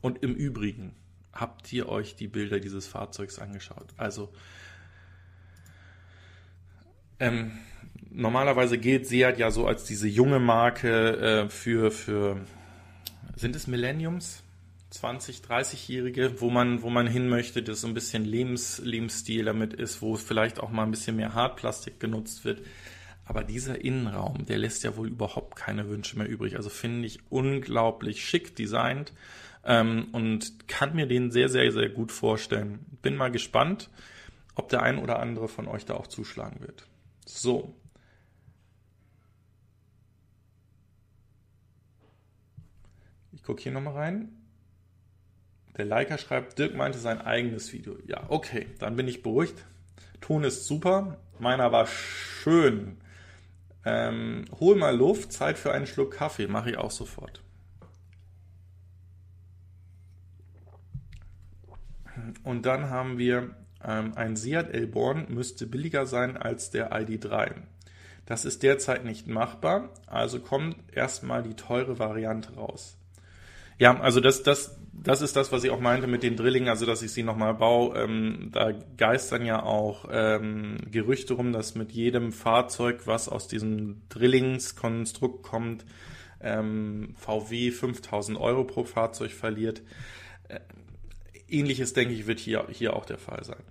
[0.00, 0.94] und im Übrigen,
[1.32, 3.92] habt ihr euch die Bilder dieses Fahrzeugs angeschaut?
[3.98, 4.32] Also,
[7.20, 7.52] ähm,
[8.16, 12.40] normalerweise gilt Seat ja so als diese junge Marke äh, für, für,
[13.36, 14.42] sind es Millenniums?
[14.90, 19.74] 20, 30-Jährige, wo man, wo man hin möchte, dass so ein bisschen Lebens, Lebensstil damit
[19.74, 22.62] ist, wo vielleicht auch mal ein bisschen mehr Hartplastik genutzt wird.
[23.26, 26.56] Aber dieser Innenraum, der lässt ja wohl überhaupt keine Wünsche mehr übrig.
[26.56, 29.12] Also finde ich unglaublich schick designt
[29.64, 32.86] ähm, und kann mir den sehr, sehr, sehr gut vorstellen.
[33.02, 33.90] Bin mal gespannt,
[34.54, 36.86] ob der ein oder andere von euch da auch zuschlagen wird.
[37.26, 37.74] So,
[43.46, 44.28] guck hier nochmal rein.
[45.76, 47.96] Der Leica schreibt, Dirk meinte sein eigenes Video.
[48.06, 49.64] Ja, okay, dann bin ich beruhigt.
[50.20, 51.18] Ton ist super.
[51.38, 52.96] Meiner war schön.
[53.84, 56.48] Ähm, hol mal Luft, Zeit für einen Schluck Kaffee.
[56.48, 57.42] Mache ich auch sofort.
[62.42, 67.52] Und dann haben wir ähm, ein Seat Elborn, müsste billiger sein als der ID3.
[68.24, 72.96] Das ist derzeit nicht machbar, also kommt erstmal die teure Variante raus.
[73.78, 76.86] Ja, also das, das, das ist das, was ich auch meinte mit den Drillingen, also
[76.86, 77.96] dass ich sie nochmal baue.
[77.98, 84.02] Ähm, da geistern ja auch ähm, Gerüchte rum, dass mit jedem Fahrzeug, was aus diesem
[84.08, 85.84] Drillingskonstrukt kommt,
[86.40, 89.82] ähm, VW 5000 Euro pro Fahrzeug verliert.
[90.48, 90.60] Äh,
[91.48, 93.62] ähnliches, denke ich, wird hier, hier auch der Fall sein.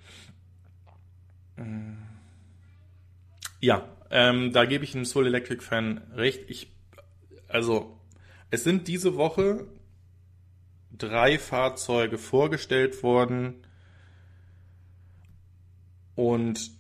[3.59, 6.49] Ja, ähm, da gebe ich einem Soul Electric Fan recht.
[6.49, 6.71] Ich,
[7.47, 7.97] also,
[8.51, 9.65] es sind diese Woche
[10.97, 13.65] drei Fahrzeuge vorgestellt worden.
[16.15, 16.71] Und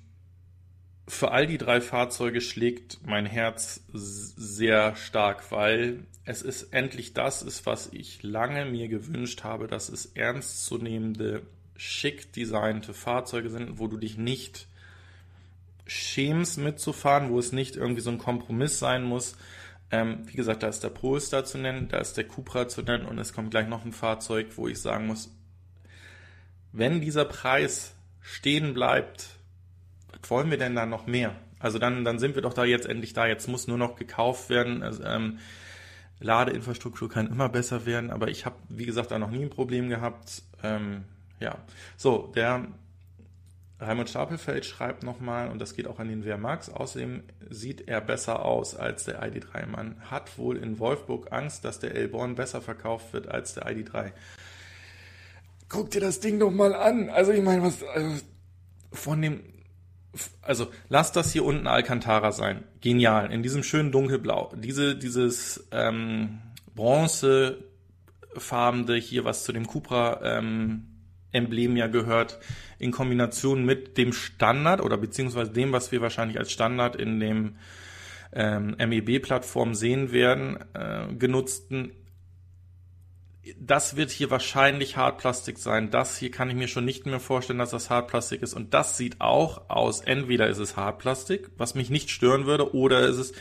[1.07, 7.43] für all die drei Fahrzeuge schlägt mein Herz sehr stark, weil es ist endlich das
[7.43, 11.43] ist, was ich lange mir gewünscht habe, dass es ernstzunehmende,
[11.77, 14.67] schick designte Fahrzeuge sind, wo du dich nicht
[15.85, 19.35] schämst mitzufahren, wo es nicht irgendwie so ein Kompromiss sein muss,
[19.95, 23.05] ähm, wie gesagt, da ist der Polestar zu nennen, da ist der Cupra zu nennen
[23.05, 25.33] und es kommt gleich noch ein Fahrzeug, wo ich sagen muss,
[26.71, 29.29] wenn dieser Preis stehen bleibt,
[30.11, 31.35] was wollen wir denn da noch mehr?
[31.59, 33.25] Also dann, dann sind wir doch da jetzt endlich da.
[33.25, 34.83] Jetzt muss nur noch gekauft werden.
[34.83, 35.39] Also, ähm,
[36.19, 39.89] Ladeinfrastruktur kann immer besser werden, aber ich habe, wie gesagt, da noch nie ein Problem
[39.89, 40.43] gehabt.
[40.63, 41.05] Ähm,
[41.39, 41.57] ja,
[41.97, 42.67] so, der
[43.79, 48.45] Raimund Stapelfeld schreibt nochmal, und das geht auch an den Wehrmax, außerdem sieht er besser
[48.45, 49.65] aus als der ID3.
[49.67, 54.13] Man hat wohl in Wolfburg Angst, dass der Elborn besser verkauft wird als der ID3.
[55.67, 57.09] Guck dir das Ding doch mal an.
[57.09, 58.23] Also ich meine, was also
[58.93, 59.43] von dem,
[60.41, 62.63] also lass das hier unten Alcantara sein.
[62.79, 63.29] Genial.
[63.31, 64.53] In diesem schönen dunkelblau.
[64.55, 66.39] Diese, dieses ähm,
[66.75, 70.94] bronzefarbene hier, was zu dem Cupra ähm,
[71.35, 72.39] Emblem ja gehört,
[72.79, 77.55] in Kombination mit dem Standard oder beziehungsweise dem, was wir wahrscheinlich als Standard in dem
[78.33, 81.91] ähm, MEB-Plattform sehen werden, äh, genutzten.
[83.59, 85.91] Das wird hier wahrscheinlich Hartplastik sein.
[85.91, 88.55] Das hier kann ich mir schon nicht mehr vorstellen, dass das Hartplastik ist.
[88.55, 90.01] Und das sieht auch aus.
[90.01, 93.33] Entweder ist es Hartplastik, was mich nicht stören würde, oder ist es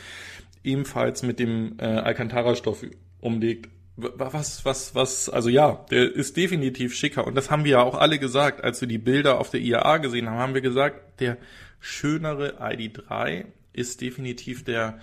[0.63, 2.85] ebenfalls mit dem äh, Alcantara-Stoff
[3.19, 7.25] umlegt was, was, was, also ja, der ist definitiv schicker.
[7.25, 9.97] Und das haben wir ja auch alle gesagt, als wir die Bilder auf der IAA
[9.97, 11.37] gesehen haben, haben wir gesagt, der
[11.79, 14.99] schönere ID3 ist definitiv der,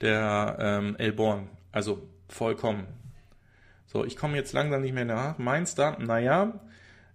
[0.00, 1.48] der ähm, Elborn.
[1.72, 2.86] Also vollkommen.
[3.86, 5.38] So, ich komme jetzt langsam nicht mehr nach.
[5.38, 5.96] Meinst du?
[5.98, 6.60] Naja,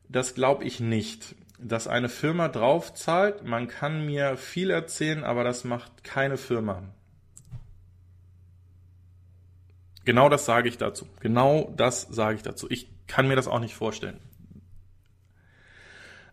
[0.09, 1.35] das glaube ich nicht.
[1.59, 6.81] Dass eine Firma draufzahlt, man kann mir viel erzählen, aber das macht keine Firma.
[10.05, 11.07] Genau das sage ich dazu.
[11.19, 12.67] Genau das sage ich dazu.
[12.69, 14.19] Ich kann mir das auch nicht vorstellen.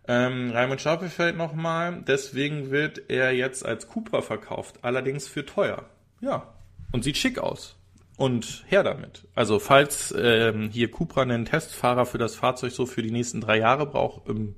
[0.09, 2.03] Ähm, Raimund Schapelfeld nochmal.
[2.07, 4.81] Deswegen wird er jetzt als Cupra verkauft.
[4.83, 5.85] Allerdings für teuer.
[6.21, 6.53] Ja.
[6.91, 7.77] Und sieht schick aus.
[8.17, 9.29] Und her damit.
[9.35, 13.59] Also falls ähm, hier Cupra einen Testfahrer für das Fahrzeug so für die nächsten drei
[13.59, 14.57] Jahre braucht, ähm,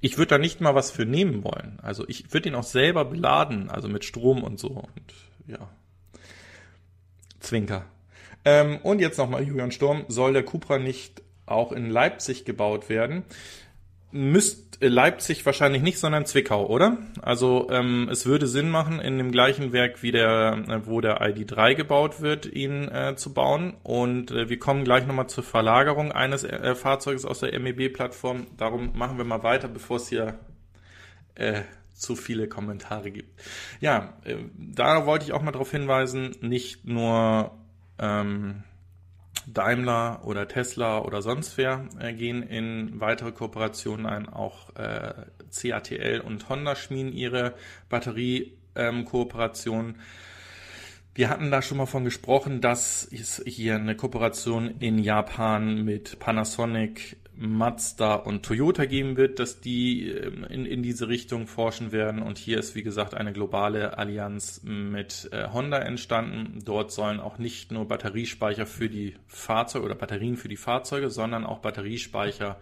[0.00, 1.78] ich würde da nicht mal was für nehmen wollen.
[1.82, 4.68] Also ich würde ihn auch selber beladen, also mit Strom und so.
[4.68, 5.14] Und
[5.46, 5.68] ja,
[7.48, 7.84] Zwinker.
[8.44, 10.04] Ähm, und jetzt nochmal Julian Sturm.
[10.08, 13.24] Soll der Cupra nicht auch in Leipzig gebaut werden?
[14.10, 16.98] Müsst äh, Leipzig wahrscheinlich nicht, sondern Zwickau, oder?
[17.20, 21.20] Also ähm, es würde Sinn machen, in dem gleichen Werk wie der, äh, wo der
[21.20, 23.74] ID3 gebaut wird, ihn äh, zu bauen.
[23.82, 28.46] Und äh, wir kommen gleich nochmal zur Verlagerung eines äh, Fahrzeuges aus der MEB-Plattform.
[28.56, 30.38] Darum machen wir mal weiter, bevor es hier
[31.34, 31.62] äh,
[31.98, 33.40] zu viele Kommentare gibt.
[33.80, 37.56] Ja, äh, da wollte ich auch mal darauf hinweisen, nicht nur
[37.98, 38.64] ähm,
[39.46, 44.28] Daimler oder Tesla oder sonst wer äh, gehen in weitere Kooperationen ein.
[44.28, 45.14] Auch äh,
[45.50, 47.54] CATL und Honda schmieden ihre
[47.88, 49.94] Batterie-Kooperationen.
[49.94, 50.00] Ähm,
[51.14, 56.20] wir hatten da schon mal von gesprochen, dass es hier eine Kooperation in Japan mit
[56.20, 62.20] Panasonic, Mazda und Toyota geben wird, dass die ähm, in, in diese Richtung forschen werden.
[62.20, 66.58] Und hier ist, wie gesagt, eine globale Allianz mit äh, Honda entstanden.
[66.64, 71.46] Dort sollen auch nicht nur Batteriespeicher für die Fahrzeuge oder Batterien für die Fahrzeuge, sondern
[71.46, 72.58] auch Batteriespeicher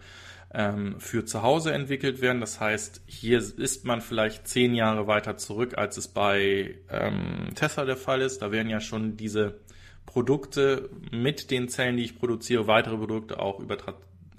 [0.53, 2.39] ähm, für zu Hause entwickelt werden.
[2.39, 7.85] Das heißt, hier ist man vielleicht zehn Jahre weiter zurück, als es bei ähm, Tesla
[7.85, 8.43] der Fall ist.
[8.43, 9.59] Da werden ja schon diese
[10.05, 13.75] Produkte mit den Zellen, die ich produziere, weitere Produkte auch über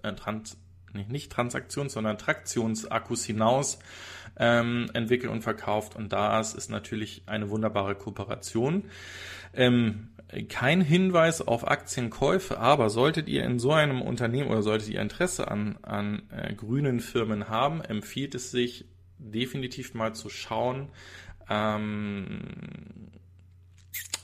[0.02, 0.56] äh, Trans
[0.94, 3.78] nicht Transaktions, sondern Traktionsakkus hinaus
[4.38, 5.96] ähm, entwickelt und verkauft.
[5.96, 8.84] Und da ist natürlich eine wunderbare Kooperation.
[9.54, 10.08] Ähm,
[10.48, 15.50] kein Hinweis auf Aktienkäufe, aber solltet ihr in so einem Unternehmen oder solltet ihr Interesse
[15.50, 18.86] an, an äh, grünen Firmen haben, empfiehlt es sich
[19.18, 20.90] definitiv mal zu schauen,
[21.48, 22.40] ähm,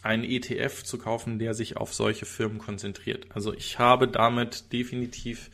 [0.05, 3.27] einen ETF zu kaufen, der sich auf solche Firmen konzentriert.
[3.31, 5.51] Also ich habe damit definitiv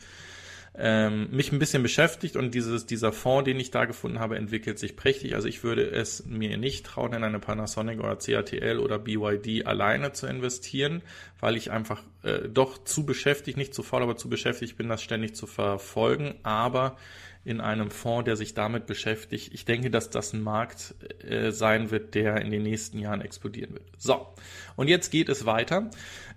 [0.73, 4.79] ähm, mich ein bisschen beschäftigt und dieses, dieser Fonds, den ich da gefunden habe, entwickelt
[4.79, 5.35] sich prächtig.
[5.35, 10.13] Also ich würde es mir nicht trauen, in eine Panasonic oder CATL oder BYD alleine
[10.13, 11.01] zu investieren,
[11.39, 15.03] weil ich einfach äh, doch zu beschäftigt, nicht zu faul, aber zu beschäftigt bin, das
[15.03, 16.35] ständig zu verfolgen.
[16.43, 16.97] Aber
[17.43, 19.51] in einem Fonds, der sich damit beschäftigt.
[19.53, 20.93] Ich denke, dass das ein Markt
[21.27, 23.85] äh, sein wird, der in den nächsten Jahren explodieren wird.
[23.97, 24.27] So,
[24.75, 25.89] und jetzt geht es weiter.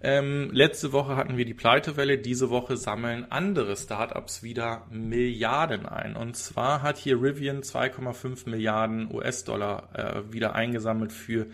[0.03, 6.17] Ähm, letzte Woche hatten wir die Pleitewelle, diese Woche sammeln andere Startups wieder Milliarden ein.
[6.17, 11.47] Und zwar hat hier Rivian 2,5 Milliarden US-Dollar äh, wieder eingesammelt für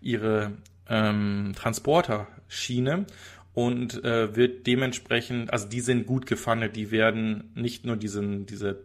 [0.00, 0.52] ihre
[0.88, 3.06] ähm, Transporterschiene
[3.52, 8.82] und äh, wird dementsprechend, also die sind gut gefundet, die werden nicht nur diesen, diese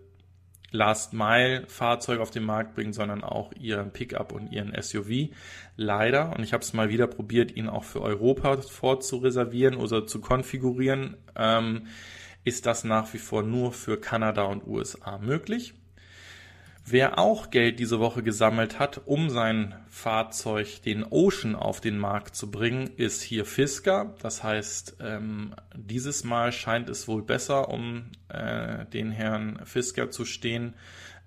[0.72, 5.30] Last-Mile-Fahrzeug auf den Markt bringen, sondern auch ihren Pickup und ihren SUV.
[5.76, 10.22] Leider, und ich habe es mal wieder probiert, ihn auch für Europa vorzureservieren oder zu
[10.22, 11.88] konfigurieren, ähm,
[12.44, 15.74] ist das nach wie vor nur für Kanada und USA möglich.
[16.92, 22.36] Wer auch Geld diese Woche gesammelt hat, um sein Fahrzeug, den Ocean, auf den Markt
[22.36, 24.16] zu bringen, ist hier Fisker.
[24.24, 30.26] Das heißt, ähm, dieses Mal scheint es wohl besser um äh, den Herrn Fisker zu
[30.26, 30.74] stehen.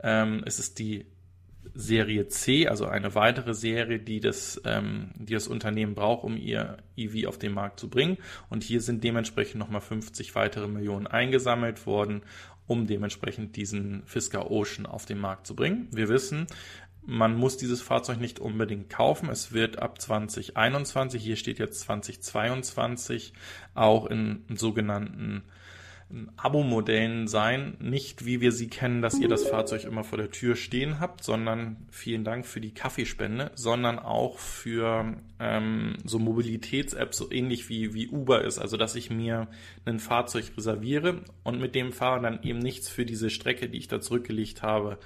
[0.03, 1.07] Ähm, es ist die
[1.75, 6.79] Serie C, also eine weitere Serie, die das, ähm, die das Unternehmen braucht, um ihr
[6.97, 8.19] EV auf den Markt zu bringen.
[8.51, 12.23] Und hier sind dementsprechend nochmal 50 weitere Millionen eingesammelt worden
[12.67, 15.89] um dementsprechend diesen Fisker Ocean auf den Markt zu bringen.
[15.91, 16.47] Wir wissen,
[17.05, 19.29] man muss dieses Fahrzeug nicht unbedingt kaufen.
[19.29, 23.33] Es wird ab 2021, hier steht jetzt 2022,
[23.75, 25.43] auch in sogenannten
[26.37, 27.77] Abo-Modellen sein.
[27.81, 31.25] Nicht wie wir sie kennen, dass ihr das Fahrzeug immer vor der Tür stehen habt,
[31.25, 37.95] sondern vielen Dank für die Kaffeespende, sondern auch für ähm, so Mobilitäts-Apps, so ähnlich wie,
[37.95, 38.59] wie Uber ist.
[38.59, 39.49] Also, dass ich mir
[39.85, 43.89] ein Fahrzeug reserviere und mit dem Fahrer dann eben nichts für diese Strecke, die ich
[43.89, 44.99] da zurückgelegt habe,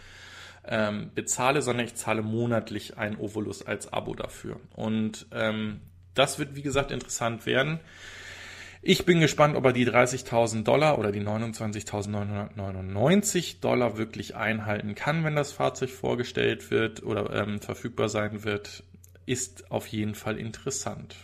[0.69, 4.61] ähm, bezahle, sondern ich zahle monatlich ein Ovolus als Abo dafür.
[4.75, 5.81] Und ähm,
[6.15, 7.79] das wird, wie gesagt, interessant werden.
[8.83, 15.25] Ich bin gespannt, ob er die 30.000 Dollar oder die 29.999 Dollar wirklich einhalten kann,
[15.25, 18.85] wenn das Fahrzeug vorgestellt wird oder ähm, verfügbar sein wird.
[19.25, 21.17] Ist auf jeden Fall interessant.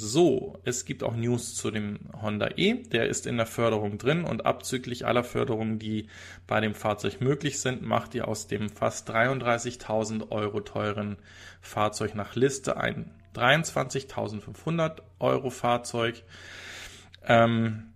[0.00, 2.84] So, es gibt auch News zu dem Honda E.
[2.84, 6.06] Der ist in der Förderung drin und abzüglich aller Förderungen, die
[6.46, 11.16] bei dem Fahrzeug möglich sind, macht ihr aus dem fast 33.000 Euro teuren
[11.60, 16.22] Fahrzeug nach Liste ein 23.500 Euro Fahrzeug.
[17.28, 17.88] Ähm,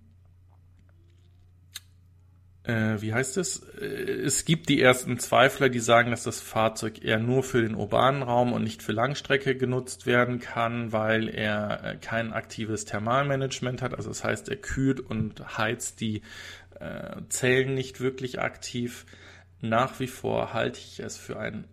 [2.65, 3.61] äh, wie heißt es?
[3.81, 7.75] Äh, es gibt die ersten Zweifler, die sagen, dass das Fahrzeug eher nur für den
[7.75, 13.83] urbanen Raum und nicht für Langstrecke genutzt werden kann, weil er äh, kein aktives Thermalmanagement
[13.83, 13.95] hat.
[13.95, 16.23] Also das heißt, er kühlt und heizt die
[16.79, 19.07] äh, Zellen nicht wirklich aktiv.
[19.61, 21.65] Nach wie vor halte ich es für ein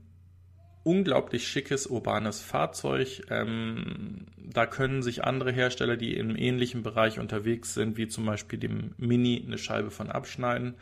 [0.90, 3.22] unglaublich schickes urbanes Fahrzeug.
[3.30, 8.58] Ähm, da können sich andere Hersteller, die im ähnlichen Bereich unterwegs sind, wie zum Beispiel
[8.58, 10.74] dem Mini, eine Scheibe von abschneiden.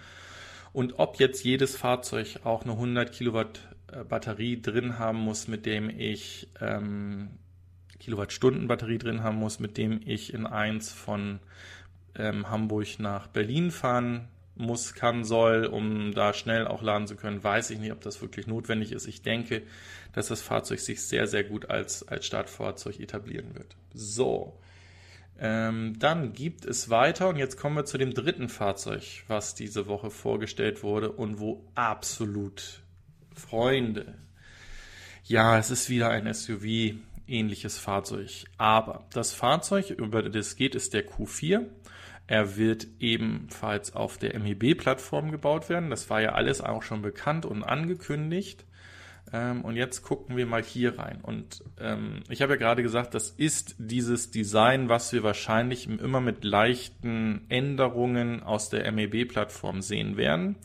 [0.72, 5.66] Und ob jetzt jedes Fahrzeug auch eine 100 Kilowatt äh, Batterie drin haben muss, mit
[5.66, 7.32] dem ich ähm,
[7.99, 11.39] Kilowattstunden Batterie drin haben muss, mit dem ich in eins von
[12.16, 17.43] ähm, Hamburg nach Berlin fahren muss, kann, soll, um da schnell auch laden zu können,
[17.43, 19.08] weiß ich nicht, ob das wirklich notwendig ist.
[19.08, 19.64] Ich denke,
[20.14, 23.76] dass das Fahrzeug sich sehr, sehr gut als, als Startfahrzeug etablieren wird.
[23.93, 24.58] So.
[25.39, 29.86] Ähm, dann gibt es weiter und jetzt kommen wir zu dem dritten Fahrzeug, was diese
[29.86, 32.82] Woche vorgestellt wurde und wo absolut
[33.36, 34.16] Freunde.
[35.24, 36.95] Ja, es ist wieder ein SUV
[37.28, 38.45] ähnliches Fahrzeug.
[38.58, 41.66] Aber das Fahrzeug, über das geht, ist der Q4.
[42.28, 45.89] Er wird ebenfalls auf der MEB-Plattform gebaut werden.
[45.89, 48.65] Das war ja alles auch schon bekannt und angekündigt.
[49.32, 51.21] Ähm, und jetzt gucken wir mal hier rein.
[51.21, 56.19] Und ähm, ich habe ja gerade gesagt, das ist dieses Design, was wir wahrscheinlich immer
[56.19, 60.57] mit leichten Änderungen aus der MEB-Plattform sehen werden.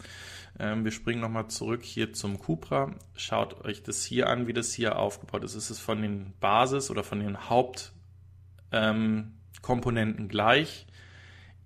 [0.58, 2.92] Ähm, wir springen nochmal zurück hier zum Cupra.
[3.14, 5.54] Schaut euch das hier an, wie das hier aufgebaut ist.
[5.54, 10.86] Es ist von den Basis- oder von den Hauptkomponenten gleich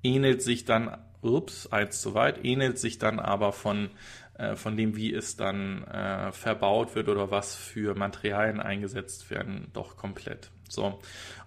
[0.07, 3.91] ähnelt sich dann, ups, eins zu weit, ähnelt sich dann aber von
[4.39, 9.69] äh, von dem, wie es dann äh, verbaut wird oder was für Materialien eingesetzt werden,
[9.73, 10.51] doch komplett.
[10.69, 11.01] So.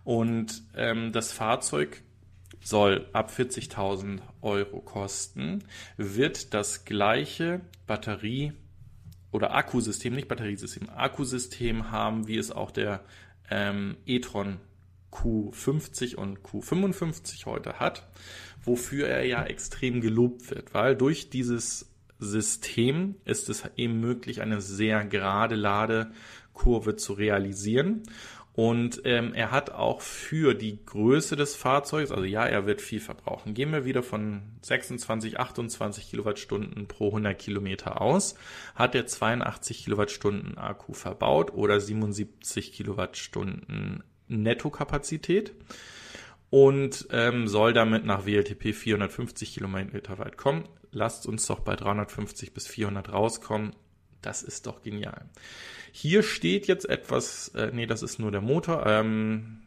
[0.03, 2.01] Und ähm, das Fahrzeug
[2.61, 5.63] soll ab 40.000 Euro kosten,
[5.97, 8.53] wird das gleiche Batterie-
[9.31, 13.01] oder Akkusystem, nicht Batteriesystem, Akkusystem haben, wie es auch der
[13.51, 14.57] ähm, e-tron
[15.11, 18.07] Q50 und Q55 heute hat,
[18.63, 21.89] wofür er ja extrem gelobt wird, weil durch dieses
[22.19, 28.03] System ist es eben möglich, eine sehr gerade Ladekurve zu realisieren.
[28.53, 32.99] Und ähm, er hat auch für die Größe des Fahrzeugs, also ja, er wird viel
[32.99, 33.53] verbrauchen.
[33.53, 38.35] Gehen wir wieder von 26, 28 Kilowattstunden pro 100 Kilometer aus,
[38.75, 45.53] hat er 82 Kilowattstunden Akku verbaut oder 77 Kilowattstunden Nettokapazität
[46.49, 50.67] und ähm, soll damit nach WLTP 450 Kilometer weit kommen.
[50.91, 53.75] Lasst uns doch bei 350 bis 400 rauskommen.
[54.21, 55.25] Das ist doch genial.
[55.91, 58.85] Hier steht jetzt etwas, äh, nee, das ist nur der Motor.
[58.85, 59.61] Ähm,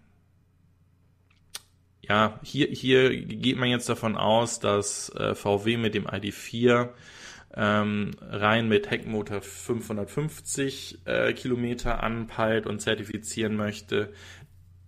[2.00, 6.90] ja, hier, hier geht man jetzt davon aus, dass äh, VW mit dem ID4
[7.54, 14.12] ähm, rein mit Heckmotor 550 äh, Kilometer anpeilt und zertifizieren möchte.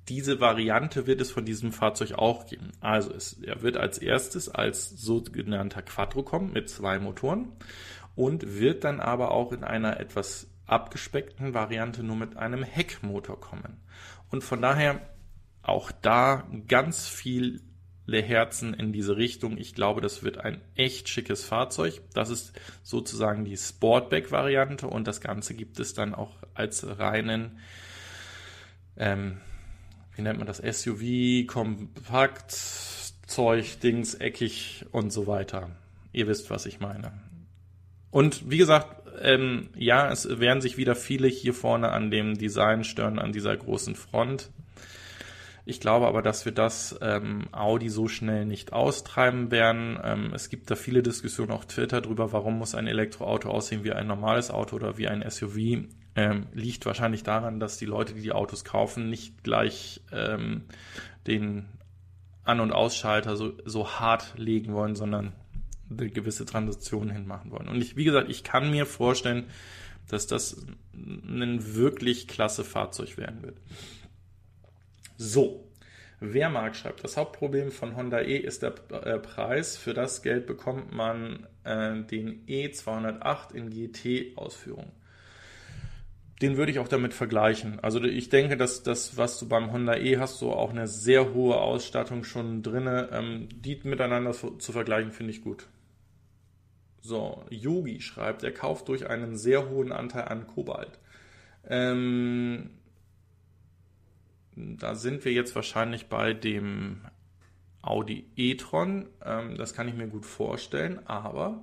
[0.09, 2.73] Diese Variante wird es von diesem Fahrzeug auch geben.
[2.81, 7.53] Also es, er wird als erstes als sogenannter Quattro kommen mit zwei Motoren
[8.15, 13.81] und wird dann aber auch in einer etwas abgespeckten Variante nur mit einem Heckmotor kommen.
[14.31, 15.01] Und von daher
[15.63, 17.61] auch da ganz viele
[18.09, 19.57] Herzen in diese Richtung.
[19.57, 22.03] Ich glaube, das wird ein echt schickes Fahrzeug.
[22.13, 22.53] Das ist
[22.83, 27.59] sozusagen die Sportback-Variante und das Ganze gibt es dann auch als reinen
[28.97, 29.41] ähm,
[30.17, 32.53] wie nennt man das, SUV, kompakt,
[33.27, 35.71] Zeug, Dings, eckig und so weiter.
[36.13, 37.13] Ihr wisst, was ich meine.
[38.11, 42.85] Und wie gesagt, ähm, ja, es werden sich wieder viele hier vorne an dem Design
[42.85, 44.51] stören, an dieser großen Front.
[45.67, 49.99] Ich glaube aber, dass wir das ähm, Audi so schnell nicht austreiben werden.
[50.03, 53.93] Ähm, es gibt da viele Diskussionen auf Twitter drüber, warum muss ein Elektroauto aussehen wie
[53.93, 55.87] ein normales Auto oder wie ein SUV
[56.17, 60.65] ähm, liegt wahrscheinlich daran, dass die Leute, die die Autos kaufen, nicht gleich ähm,
[61.27, 61.67] den
[62.45, 65.33] An- und Ausschalter so, so hart legen wollen, sondern
[65.91, 67.69] eine gewisse Transition hinmachen wollen.
[67.69, 69.45] Und ich, wie gesagt, ich kann mir vorstellen,
[70.09, 73.57] dass das ein wirklich klasse Fahrzeug werden wird.
[75.17, 75.69] So,
[76.21, 79.77] wer mag schreibt, das Hauptproblem von Honda E ist der äh, Preis.
[79.77, 84.93] Für das Geld bekommt man äh, den E208 in GT-Ausführung
[86.43, 87.79] den würde ich auch damit vergleichen.
[87.81, 91.33] Also ich denke, dass das, was du beim Honda E hast, so auch eine sehr
[91.33, 93.09] hohe Ausstattung schon drinne.
[93.13, 95.69] Ähm, die miteinander zu vergleichen, finde ich gut.
[97.01, 100.99] So, Yogi schreibt, er kauft durch einen sehr hohen Anteil an Kobalt.
[101.69, 102.71] Ähm,
[104.57, 107.03] da sind wir jetzt wahrscheinlich bei dem
[107.83, 109.09] Audi e-tron.
[109.25, 111.63] Ähm, das kann ich mir gut vorstellen, aber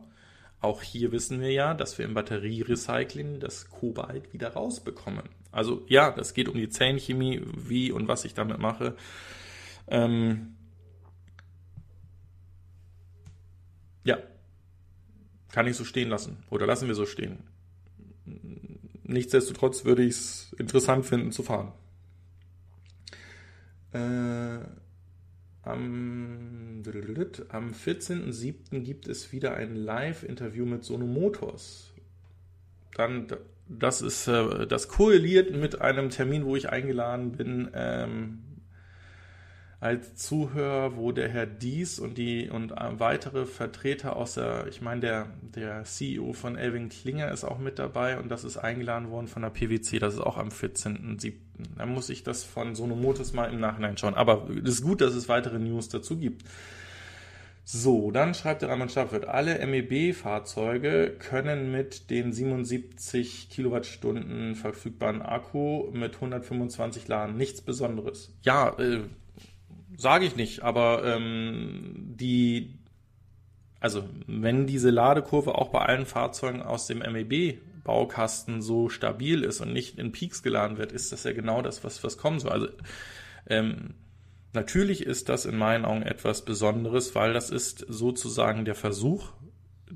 [0.61, 5.27] auch hier wissen wir ja, dass wir im Batterierecycling das Kobalt wieder rausbekommen.
[5.51, 8.95] Also ja, das geht um die Zellenchemie, wie und was ich damit mache.
[9.87, 10.55] Ähm
[14.03, 14.17] ja,
[15.51, 17.39] kann ich so stehen lassen oder lassen wir so stehen.
[19.03, 21.73] Nichtsdestotrotz würde ich es interessant finden zu fahren.
[23.93, 24.59] Äh
[25.63, 26.81] am,
[27.49, 28.79] am 14.07.
[28.79, 31.93] gibt es wieder ein Live-Interview mit Sono Motors.
[32.95, 33.27] Dann,
[33.67, 37.69] das ist, das korreliert mit einem Termin, wo ich eingeladen bin,
[39.81, 45.01] als Zuhörer, wo der Herr Dies und die und weitere Vertreter aus der, ich meine,
[45.01, 49.27] der, der CEO von Elvin Klinger ist auch mit dabei und das ist eingeladen worden
[49.27, 51.33] von der PwC, das ist auch am 14.07.
[51.77, 54.13] Da muss ich das von Sonomotus mal im Nachhinein schauen.
[54.13, 56.43] Aber es ist gut, dass es weitere News dazu gibt.
[57.63, 65.89] So, dann schreibt der Raman Stabwirt, alle MEB-Fahrzeuge können mit den 77 Kilowattstunden verfügbaren Akku
[65.91, 68.33] mit 125 Laden nichts Besonderes.
[68.43, 69.01] Ja, äh,
[69.97, 72.79] Sage ich nicht, aber ähm, die,
[73.79, 79.73] also wenn diese Ladekurve auch bei allen Fahrzeugen aus dem MEB-Baukasten so stabil ist und
[79.73, 82.51] nicht in Peaks geladen wird, ist das ja genau das, was, was kommen soll.
[82.51, 82.67] Also
[83.47, 83.95] ähm,
[84.53, 89.33] natürlich ist das in meinen Augen etwas Besonderes, weil das ist sozusagen der Versuch,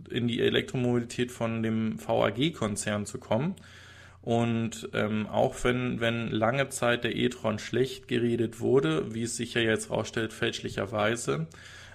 [0.09, 3.55] in die Elektromobilität von dem VAG-Konzern zu kommen
[4.25, 9.53] und ähm, auch wenn, wenn lange Zeit der e-tron schlecht geredet wurde, wie es sich
[9.53, 11.45] ja jetzt rausstellt, fälschlicherweise,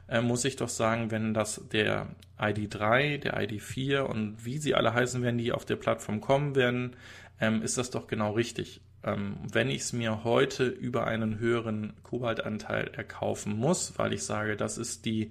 [0.08, 2.06] äh, muss ich doch sagen, wenn das der
[2.38, 6.94] ID3, der ID4 und wie sie alle heißen werden, die auf der Plattform kommen werden,
[7.40, 8.80] ähm, ist das doch genau richtig.
[9.02, 14.56] Ähm, wenn ich es mir heute über einen höheren Kobaltanteil erkaufen muss, weil ich sage,
[14.56, 15.30] das ist die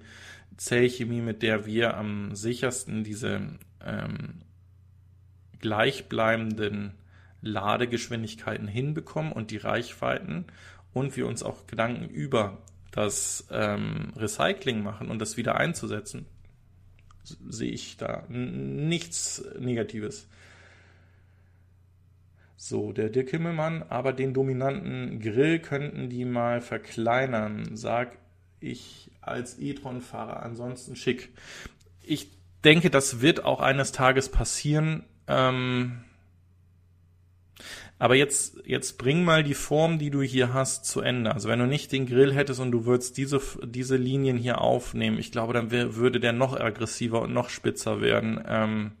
[0.58, 3.40] Zellchemie, mit der wir am sichersten diese
[3.82, 4.42] ähm,
[5.60, 6.94] gleichbleibenden
[7.42, 10.46] Ladegeschwindigkeiten hinbekommen und die Reichweiten
[10.92, 12.58] und wir uns auch Gedanken über
[12.90, 16.26] das ähm, Recycling machen und das wieder einzusetzen,
[17.48, 20.28] sehe ich da nichts Negatives.
[22.56, 28.18] So, der Dirk Himmelmann, aber den dominanten Grill könnten die mal verkleinern, sag
[28.60, 30.42] ich als e-tron-Fahrer.
[30.42, 31.30] Ansonsten schick.
[32.02, 32.28] Ich
[32.62, 35.04] denke, das wird auch eines Tages passieren.
[35.30, 36.04] Ähm,
[38.00, 41.34] aber jetzt, jetzt bring mal die Form, die du hier hast, zu Ende.
[41.34, 45.18] Also wenn du nicht den Grill hättest und du würdest diese, diese Linien hier aufnehmen,
[45.18, 48.42] ich glaube, dann würde der noch aggressiver und noch spitzer werden.
[48.48, 48.92] Ähm,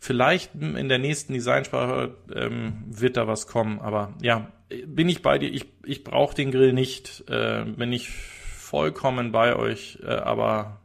[0.00, 4.50] vielleicht in der nächsten Designsprache ähm, wird da was kommen, aber ja,
[4.86, 5.52] bin ich bei dir.
[5.52, 10.80] Ich, ich brauche den Grill nicht, äh, bin ich vollkommen bei euch, äh, aber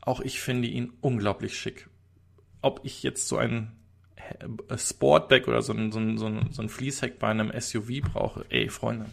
[0.00, 1.89] auch ich finde ihn unglaublich schick.
[2.62, 3.72] Ob ich jetzt so ein
[4.76, 8.44] Sportback oder so ein, so ein, so ein, so ein Fließheck bei einem SUV brauche,
[8.50, 9.06] ey, Freunde.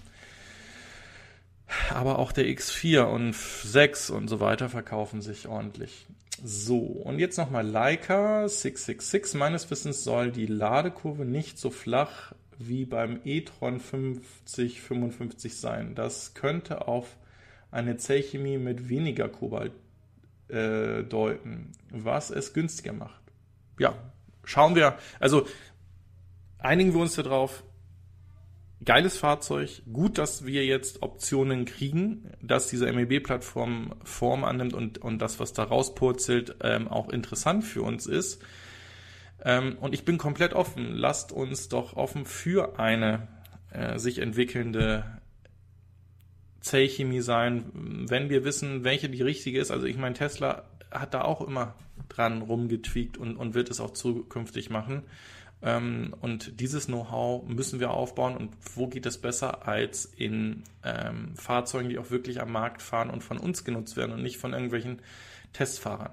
[1.89, 6.05] Aber auch der X4 und 6 und so weiter verkaufen sich ordentlich.
[6.43, 9.33] So, und jetzt nochmal Leica 666.
[9.39, 15.95] Meines Wissens soll die Ladekurve nicht so flach wie beim e-tron 5055 sein.
[15.95, 17.17] Das könnte auf
[17.71, 19.73] eine Zellchemie mit weniger Kobalt
[20.47, 23.21] äh, deuten, was es günstiger macht.
[23.79, 23.95] Ja,
[24.43, 25.45] schauen wir, also
[26.57, 27.63] einigen wir uns darauf.
[28.85, 35.19] Geiles Fahrzeug, gut, dass wir jetzt Optionen kriegen, dass diese MEB-Plattform Form annimmt und, und
[35.19, 38.39] das, was da rauspurzelt, ähm, auch interessant für uns ist.
[39.43, 40.93] Ähm, und ich bin komplett offen.
[40.93, 43.27] Lasst uns doch offen für eine
[43.71, 45.19] äh, sich entwickelnde
[46.61, 49.71] Zellchemie sein, wenn wir wissen, welche die richtige ist.
[49.71, 51.75] Also ich meine, Tesla hat da auch immer
[52.09, 55.03] dran rumgetweakt und, und wird es auch zukünftig machen.
[55.61, 58.37] Ähm, und dieses Know-how müssen wir aufbauen.
[58.37, 63.09] Und wo geht es besser als in ähm, Fahrzeugen, die auch wirklich am Markt fahren
[63.09, 65.01] und von uns genutzt werden und nicht von irgendwelchen
[65.53, 66.11] Testfahrern?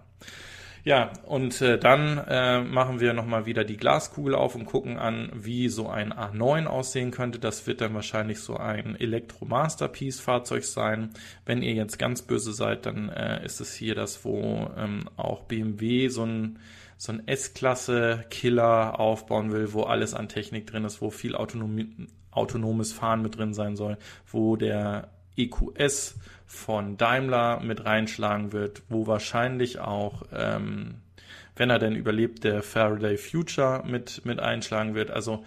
[0.85, 5.31] Ja, und äh, dann äh, machen wir nochmal wieder die Glaskugel auf und gucken an,
[5.35, 7.39] wie so ein A9 aussehen könnte.
[7.39, 11.15] Das wird dann wahrscheinlich so ein Elektro-Masterpiece-Fahrzeug sein.
[11.47, 15.45] Wenn ihr jetzt ganz böse seid, dann äh, ist es hier das, wo ähm, auch
[15.45, 16.59] BMW so ein
[16.97, 22.93] so ein S-Klasse-Killer aufbauen will, wo alles an Technik drin ist, wo viel autonom autonomes
[22.93, 26.17] Fahren mit drin sein soll, wo der EQS
[26.47, 30.97] von Daimler mit reinschlagen wird, wo wahrscheinlich auch, ähm,
[31.57, 35.11] wenn er denn überlebt, der Faraday Future mit, mit einschlagen wird.
[35.11, 35.45] Also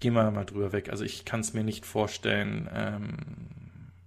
[0.00, 0.90] gehen wir mal drüber weg.
[0.90, 3.16] Also ich kann es mir nicht vorstellen, ähm,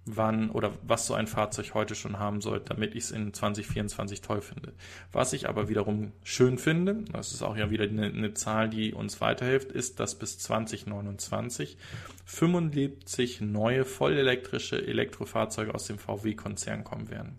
[0.06, 4.20] wann oder was so ein Fahrzeug heute schon haben soll, damit ich es in 2024
[4.20, 4.72] toll finde.
[5.12, 8.92] Was ich aber wiederum schön finde, das ist auch ja wieder eine, eine Zahl, die
[8.92, 11.76] uns weiterhilft, ist, dass bis 2029
[12.24, 17.38] 75 neue vollelektrische Elektrofahrzeuge aus dem VW-Konzern kommen werden.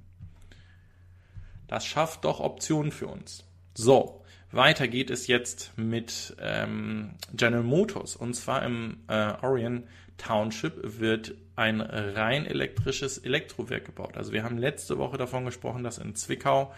[1.67, 3.45] Das schafft doch Optionen für uns.
[3.73, 9.85] So, weiter geht es jetzt mit ähm, General Motors und zwar im äh, Orion
[10.21, 14.17] Township wird ein rein elektrisches Elektrowerk gebaut.
[14.17, 16.73] Also wir haben letzte Woche davon gesprochen, dass in Zwickau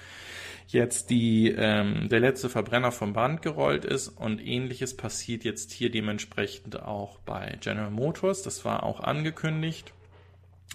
[0.68, 5.91] jetzt die, ähm, der letzte Verbrenner vom Band gerollt ist und ähnliches passiert jetzt hier
[5.91, 8.44] dementsprechend auch bei General Motors.
[8.44, 9.94] Das war auch angekündigt.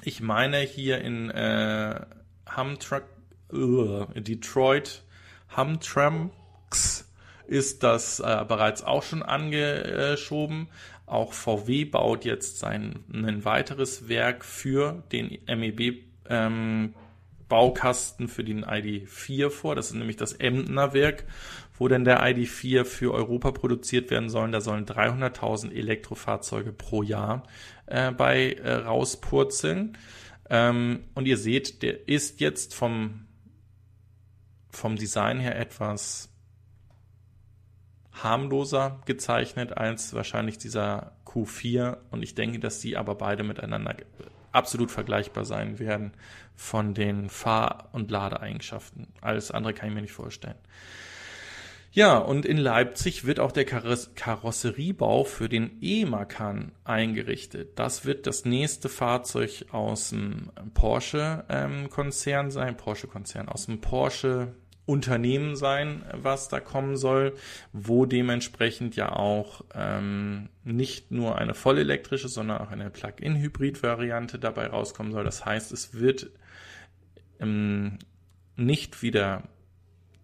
[0.04, 2.00] Ich meine hier in äh,
[2.46, 3.04] Hamtruck,
[3.52, 5.02] uh, Detroit
[5.48, 7.08] Hamtramx
[7.46, 10.68] ist das äh, bereits auch schon angeschoben.
[11.08, 16.94] Auch VW baut jetzt sein ein weiteres Werk für den MEB ähm,
[17.48, 19.74] Baukasten für den ID4 vor.
[19.74, 21.24] Das ist nämlich das Emdener Werk,
[21.78, 24.50] wo denn der ID4 für Europa produziert werden soll.
[24.50, 27.44] Da sollen 300.000 Elektrofahrzeuge pro Jahr
[27.86, 29.96] äh, bei äh, rauspurzeln.
[30.50, 33.26] Ähm, und ihr seht, der ist jetzt vom,
[34.70, 36.30] vom Design her etwas
[38.22, 43.96] harmloser gezeichnet als wahrscheinlich dieser Q4 und ich denke, dass die aber beide miteinander
[44.52, 46.12] absolut vergleichbar sein werden
[46.56, 49.08] von den Fahr- und Ladeeigenschaften.
[49.20, 50.56] Alles andere kann ich mir nicht vorstellen.
[51.90, 57.78] Ja, und in Leipzig wird auch der Kaross Karosseriebau für den E-Macan eingerichtet.
[57.78, 64.54] Das wird das nächste Fahrzeug aus dem Porsche-Konzern ähm, sein, Porsche-Konzern, aus dem Porsche
[64.88, 67.34] Unternehmen sein, was da kommen soll,
[67.74, 75.12] wo dementsprechend ja auch ähm, nicht nur eine vollelektrische, sondern auch eine Plug-in-Hybrid-Variante dabei rauskommen
[75.12, 75.24] soll.
[75.24, 76.30] Das heißt, es wird
[77.38, 77.98] ähm,
[78.56, 79.42] nicht wieder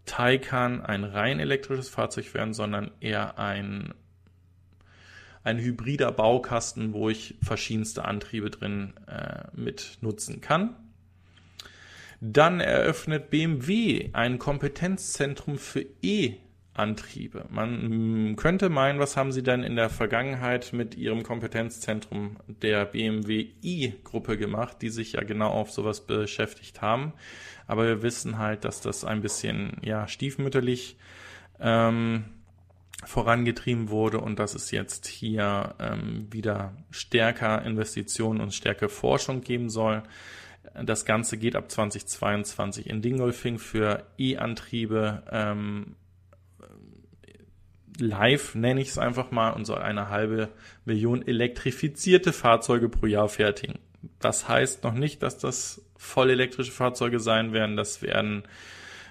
[0.06, 3.92] Taycan ein rein elektrisches Fahrzeug werden, sondern eher ein
[5.42, 10.74] ein hybrider Baukasten, wo ich verschiedenste Antriebe drin äh, mit nutzen kann.
[12.26, 17.44] Dann eröffnet BMW ein Kompetenzzentrum für E-Antriebe.
[17.50, 23.48] Man könnte meinen, was haben sie denn in der Vergangenheit mit ihrem Kompetenzzentrum der BMW
[23.62, 27.12] i-Gruppe gemacht, die sich ja genau auf sowas beschäftigt haben.
[27.66, 30.96] Aber wir wissen halt, dass das ein bisschen ja stiefmütterlich
[31.60, 32.24] ähm,
[33.04, 39.68] vorangetrieben wurde und dass es jetzt hier ähm, wieder stärker Investitionen und stärker Forschung geben
[39.68, 40.02] soll.
[40.82, 45.96] Das Ganze geht ab 2022 in Dingolfing für E-Antriebe ähm,
[47.98, 50.48] live, nenne ich es einfach mal, und soll eine halbe
[50.84, 53.78] Million elektrifizierte Fahrzeuge pro Jahr fertigen.
[54.18, 57.76] Das heißt noch nicht, dass das voll elektrische Fahrzeuge sein werden.
[57.76, 58.44] Das werden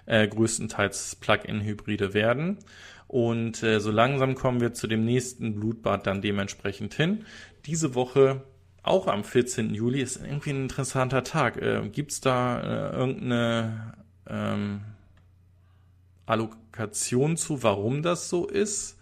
[0.05, 2.59] äh, größtenteils Plug-in-Hybride werden.
[3.07, 7.25] Und äh, so langsam kommen wir zu dem nächsten Blutbad dann dementsprechend hin.
[7.65, 8.43] Diese Woche
[8.84, 9.73] auch am 14.
[9.73, 11.61] Juli ist irgendwie ein interessanter Tag.
[11.61, 13.93] Äh, Gibt es da äh, irgendeine
[14.29, 14.81] ähm,
[16.25, 18.97] Allokation zu, warum das so ist?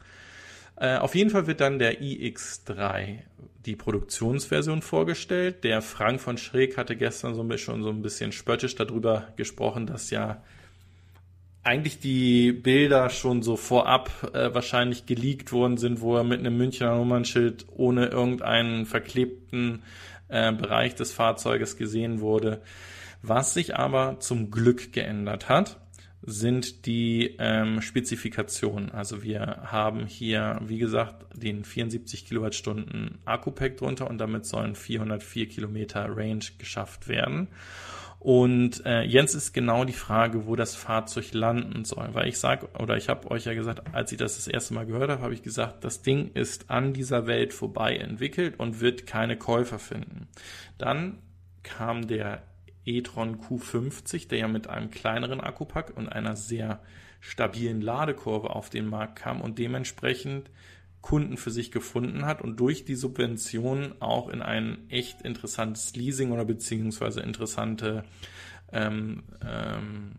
[0.75, 3.19] Äh, auf jeden Fall wird dann der iX3,
[3.65, 5.63] die Produktionsversion, vorgestellt.
[5.63, 9.27] Der Frank von Schräg hatte gestern so ein bisschen, schon so ein bisschen spöttisch darüber
[9.35, 10.43] gesprochen, dass ja
[11.63, 16.57] eigentlich die Bilder schon so vorab äh, wahrscheinlich geleakt worden sind, wo er mit einem
[16.57, 19.83] Münchner Nummernschild ohne irgendeinen verklebten
[20.27, 22.61] äh, Bereich des Fahrzeuges gesehen wurde.
[23.21, 25.77] Was sich aber zum Glück geändert hat,
[26.23, 28.91] sind die ähm, Spezifikationen.
[28.91, 35.47] Also wir haben hier, wie gesagt, den 74 Kilowattstunden Akku-Pack drunter und damit sollen 404
[35.47, 37.47] Kilometer Range geschafft werden.
[38.21, 42.09] Und äh, jetzt ist genau die Frage, wo das Fahrzeug landen soll.
[42.13, 44.85] Weil ich sage, oder ich habe euch ja gesagt, als ich das das erste Mal
[44.85, 49.07] gehört habe, habe ich gesagt, das Ding ist an dieser Welt vorbei entwickelt und wird
[49.07, 50.27] keine Käufer finden.
[50.77, 51.17] Dann
[51.63, 52.43] kam der
[52.85, 56.79] e-tron Q50, der ja mit einem kleineren Akkupack und einer sehr
[57.21, 60.51] stabilen Ladekurve auf den Markt kam und dementsprechend
[61.01, 66.31] Kunden für sich gefunden hat und durch die Subvention auch in ein echt interessantes Leasing
[66.31, 68.03] oder beziehungsweise interessante
[68.71, 70.13] ähm, ähm,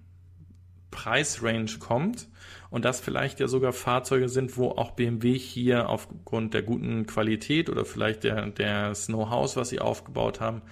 [0.91, 2.29] Preisrange kommt
[2.71, 7.71] und das vielleicht ja sogar Fahrzeuge sind, wo auch BMW hier aufgrund der guten Qualität
[7.71, 10.63] oder vielleicht der, des Know-hows, was sie aufgebaut haben,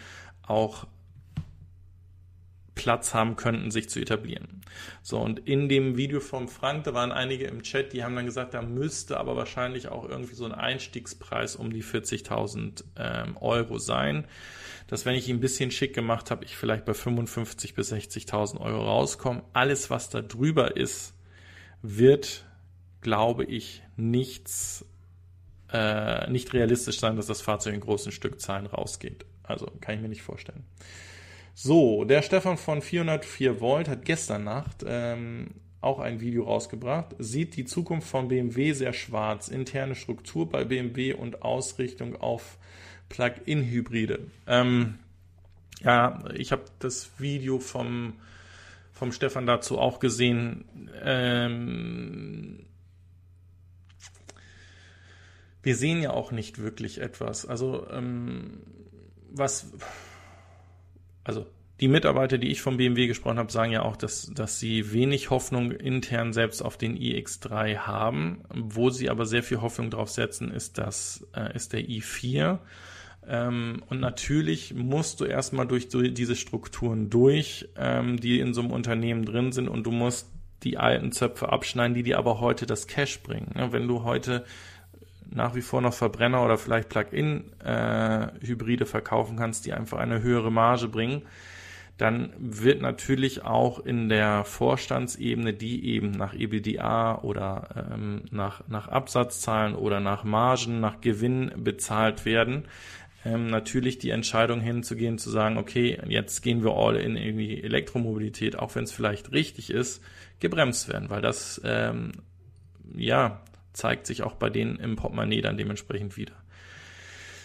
[0.42, 0.86] auch
[2.80, 4.62] Platz haben könnten, sich zu etablieren.
[5.02, 8.24] So, und in dem Video vom Frank, da waren einige im Chat, die haben dann
[8.24, 13.78] gesagt, da müsste aber wahrscheinlich auch irgendwie so ein Einstiegspreis um die 40.000 ähm, Euro
[13.78, 14.26] sein.
[14.86, 18.60] Dass wenn ich ihn ein bisschen schick gemacht habe, ich vielleicht bei 55.000 bis 60.000
[18.60, 19.42] Euro rauskomme.
[19.52, 21.14] Alles, was da drüber ist,
[21.82, 22.46] wird,
[23.02, 24.86] glaube ich, nichts,
[25.70, 29.26] äh, nicht realistisch sein, dass das Fahrzeug in großen Stückzahlen rausgeht.
[29.42, 30.64] Also kann ich mir nicht vorstellen.
[31.62, 35.48] So, der Stefan von 404 Volt hat gestern Nacht ähm,
[35.82, 37.14] auch ein Video rausgebracht.
[37.18, 39.48] Sieht die Zukunft von BMW sehr schwarz.
[39.48, 42.56] Interne Struktur bei BMW und Ausrichtung auf
[43.10, 44.20] Plug-in-Hybride.
[44.46, 45.00] Ähm,
[45.82, 48.14] ja, ich habe das Video vom,
[48.90, 50.64] vom Stefan dazu auch gesehen.
[51.04, 52.64] Ähm,
[55.62, 57.44] wir sehen ja auch nicht wirklich etwas.
[57.44, 58.62] Also, ähm,
[59.30, 59.74] was
[61.24, 61.46] also
[61.80, 65.30] die Mitarbeiter, die ich vom BMW gesprochen habe, sagen ja auch, dass, dass sie wenig
[65.30, 68.42] Hoffnung intern selbst auf den iX3 haben.
[68.52, 72.58] Wo sie aber sehr viel Hoffnung drauf setzen, ist, das, äh, ist der i4.
[73.26, 78.72] Ähm, und natürlich musst du erstmal durch diese Strukturen durch, ähm, die in so einem
[78.72, 80.28] Unternehmen drin sind und du musst
[80.62, 83.54] die alten Zöpfe abschneiden, die dir aber heute das Cash bringen.
[83.56, 84.44] Ja, wenn du heute
[85.30, 90.50] nach wie vor noch Verbrenner oder vielleicht Plug-in-Hybride äh, verkaufen kannst, die einfach eine höhere
[90.50, 91.22] Marge bringen,
[92.00, 98.88] dann wird natürlich auch in der Vorstandsebene, die eben nach EBDA oder ähm, nach, nach
[98.88, 102.64] Absatzzahlen oder nach Margen, nach Gewinn bezahlt werden,
[103.24, 108.58] ähm, natürlich die Entscheidung hinzugehen, zu sagen, okay, jetzt gehen wir all in irgendwie Elektromobilität,
[108.58, 110.02] auch wenn es vielleicht richtig ist,
[110.38, 112.12] gebremst werden, weil das ähm,
[112.96, 113.42] ja,
[113.72, 116.34] zeigt sich auch bei denen im Portemonnaie dann dementsprechend wieder.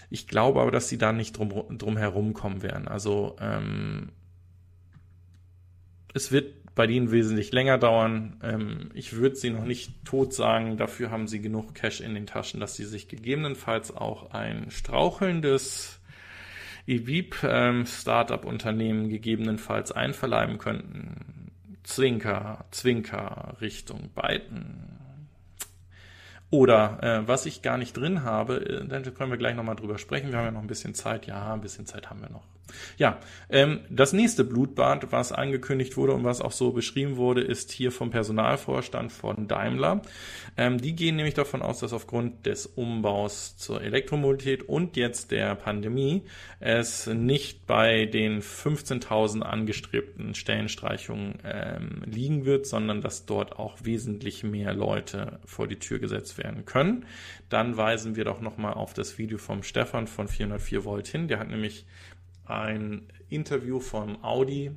[0.10, 2.88] Ich glaube aber, dass sie da nicht drum, drum kommen werden.
[2.88, 4.10] Also ähm,
[6.14, 8.38] es wird bei denen wesentlich länger dauern.
[8.44, 10.78] Ähm, ich würde sie noch nicht tot sagen.
[10.78, 16.00] Dafür haben sie genug Cash in den Taschen, dass sie sich gegebenenfalls auch ein strauchelndes
[16.86, 17.86] EVIP ähm,
[19.10, 21.52] gegebenenfalls einverleiben könnten.
[21.84, 24.95] Zwinker, Zwinker Richtung Biden.
[26.50, 29.98] Oder äh, was ich gar nicht drin habe, äh, dann können wir gleich nochmal drüber
[29.98, 30.32] sprechen.
[30.32, 31.28] Wir haben ja noch ein bisschen Zeit.
[31.28, 32.44] Ja, ein bisschen Zeit haben wir noch.
[32.98, 37.72] Ja, ähm, das nächste Blutbad, was angekündigt wurde und was auch so beschrieben wurde, ist
[37.72, 40.02] hier vom Personalvorstand von Daimler.
[40.58, 45.56] Ähm, die gehen nämlich davon aus, dass aufgrund des Umbaus zur Elektromobilität und jetzt der
[45.56, 46.24] Pandemie
[46.60, 54.44] es nicht bei den 15.000 angestrebten Stellenstreichungen ähm, liegen wird, sondern dass dort auch wesentlich
[54.44, 57.06] mehr Leute vor die Tür gesetzt werden können.
[57.50, 61.28] Dann weisen wir doch nochmal auf das Video vom Stefan von 404 Volt hin.
[61.28, 61.86] Der hat nämlich
[62.46, 64.72] ein Interview vom Audi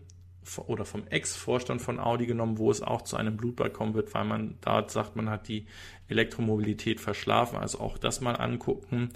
[0.67, 4.25] oder vom Ex-Vorstand von Audi genommen, wo es auch zu einem Blutbad kommen wird, weil
[4.25, 5.67] man da sagt, man hat die
[6.09, 7.59] Elektromobilität verschlafen.
[7.59, 9.11] Also auch das mal angucken.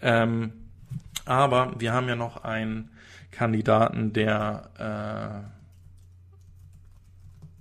[0.00, 0.52] Ähm,
[1.24, 2.90] aber wir haben ja noch einen
[3.30, 5.46] Kandidaten, der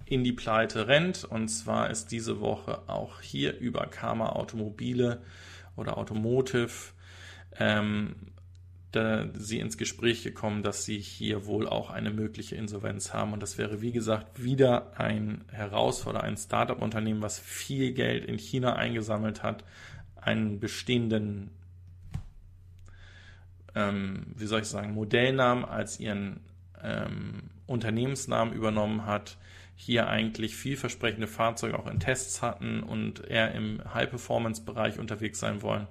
[0.08, 1.24] äh, in die Pleite rennt.
[1.24, 5.22] Und zwar ist diese Woche auch hier über Karma Automobile
[5.76, 6.72] oder Automotive
[7.60, 8.16] ähm,
[8.92, 13.32] da sie ins Gespräch gekommen, dass sie hier wohl auch eine mögliche Insolvenz haben.
[13.32, 18.76] Und das wäre, wie gesagt, wieder ein Herausforderer, ein Startup-Unternehmen, was viel Geld in China
[18.76, 19.64] eingesammelt hat,
[20.18, 21.52] einen bestehenden,
[23.76, 26.42] ähm, wie soll ich sagen, Modellnamen als ihren
[26.84, 29.38] ähm, Unternehmensnamen übernommen hat,
[29.78, 35.88] hier eigentlich vielversprechende Fahrzeuge auch in Tests hatten und eher im High-Performance-Bereich unterwegs sein wollen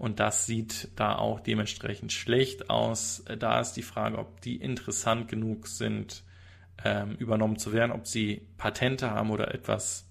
[0.00, 3.22] und das sieht da auch dementsprechend schlecht aus.
[3.38, 6.22] Da ist die Frage, ob die interessant genug sind,
[6.82, 10.08] ähm, übernommen zu werden, ob sie Patente haben oder etwas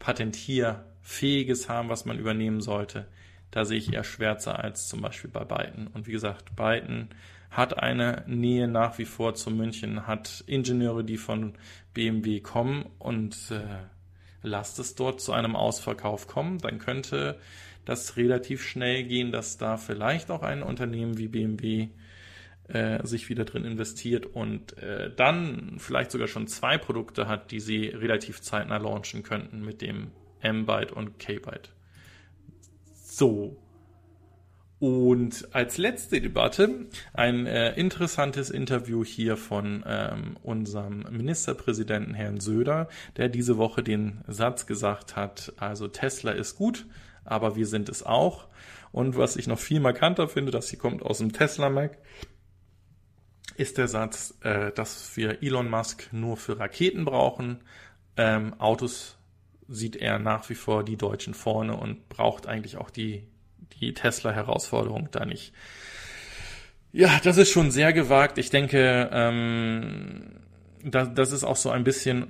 [0.00, 3.06] Patentierfähiges haben, was man übernehmen sollte.
[3.52, 5.86] Da sehe ich eher schwärzer als zum Beispiel bei Byton.
[5.86, 7.10] Und wie gesagt, Byton
[7.52, 11.54] hat eine Nähe nach wie vor zu München, hat Ingenieure, die von
[11.92, 13.62] BMW kommen und äh,
[14.44, 17.38] lasst es dort zu einem Ausverkauf kommen, dann könnte
[17.84, 21.88] das relativ schnell gehen, dass da vielleicht auch ein Unternehmen wie BMW
[22.68, 27.60] äh, sich wieder drin investiert und äh, dann vielleicht sogar schon zwei Produkte hat, die
[27.60, 31.72] sie relativ zeitnah launchen könnten mit dem M-Byte und K-Byte.
[32.94, 33.56] So.
[34.84, 42.90] Und als letzte Debatte ein äh, interessantes Interview hier von ähm, unserem Ministerpräsidenten Herrn Söder,
[43.16, 46.84] der diese Woche den Satz gesagt hat, also Tesla ist gut,
[47.24, 48.46] aber wir sind es auch.
[48.92, 51.96] Und was ich noch viel markanter finde, dass sie kommt aus dem Tesla Mac,
[53.56, 57.62] ist der Satz, äh, dass wir Elon Musk nur für Raketen brauchen.
[58.18, 59.16] Ähm, Autos
[59.66, 63.26] sieht er nach wie vor die Deutschen vorne und braucht eigentlich auch die,
[63.80, 65.52] die Tesla-Herausforderung da nicht.
[66.92, 68.38] Ja, das ist schon sehr gewagt.
[68.38, 70.40] Ich denke, ähm,
[70.84, 72.28] da, das ist auch so ein bisschen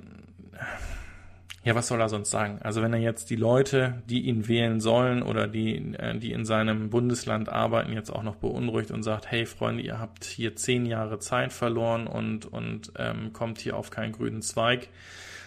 [1.64, 2.58] ja, was soll er sonst sagen?
[2.62, 6.44] Also wenn er jetzt die Leute, die ihn wählen sollen oder die, äh, die in
[6.44, 10.84] seinem Bundesland arbeiten, jetzt auch noch beunruhigt und sagt, hey Freunde, ihr habt hier zehn
[10.84, 14.88] Jahre Zeit verloren und, und ähm, kommt hier auf keinen grünen Zweig.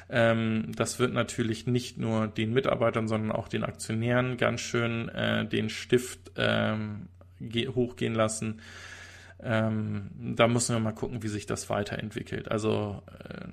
[0.10, 5.46] Ähm, das wird natürlich nicht nur den Mitarbeitern, sondern auch den Aktionären ganz schön äh,
[5.46, 7.08] den Stift ähm,
[7.76, 8.62] hochgehen lassen.
[9.44, 12.50] Ähm, da müssen wir mal gucken, wie sich das weiterentwickelt.
[12.50, 13.48] Also äh,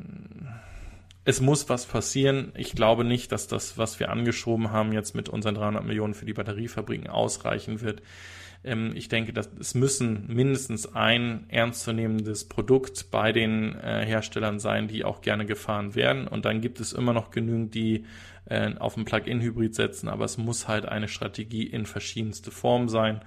[1.24, 2.52] es muss was passieren.
[2.55, 6.26] Ich glaube nicht, dass das, was wir angeschoben haben, jetzt mit unseren 300 Millionen für
[6.26, 8.02] die Batteriefabriken ausreichen wird.
[8.65, 14.89] Ähm, ich denke, dass es müssen mindestens ein ernstzunehmendes Produkt bei den äh, Herstellern sein,
[14.89, 16.27] die auch gerne gefahren werden.
[16.27, 18.05] Und dann gibt es immer noch genügend, die
[18.47, 20.09] äh, auf ein Plug-in-Hybrid setzen.
[20.09, 23.21] Aber es muss halt eine Strategie in verschiedenste Formen sein.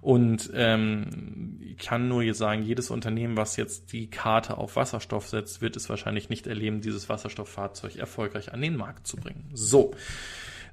[0.00, 5.60] Und ähm, ich kann nur sagen, jedes Unternehmen, was jetzt die Karte auf Wasserstoff setzt,
[5.60, 9.50] wird es wahrscheinlich nicht erleben, dieses Wasserstofffahrzeug erfolgreich an den Markt zu bringen.
[9.52, 9.94] So.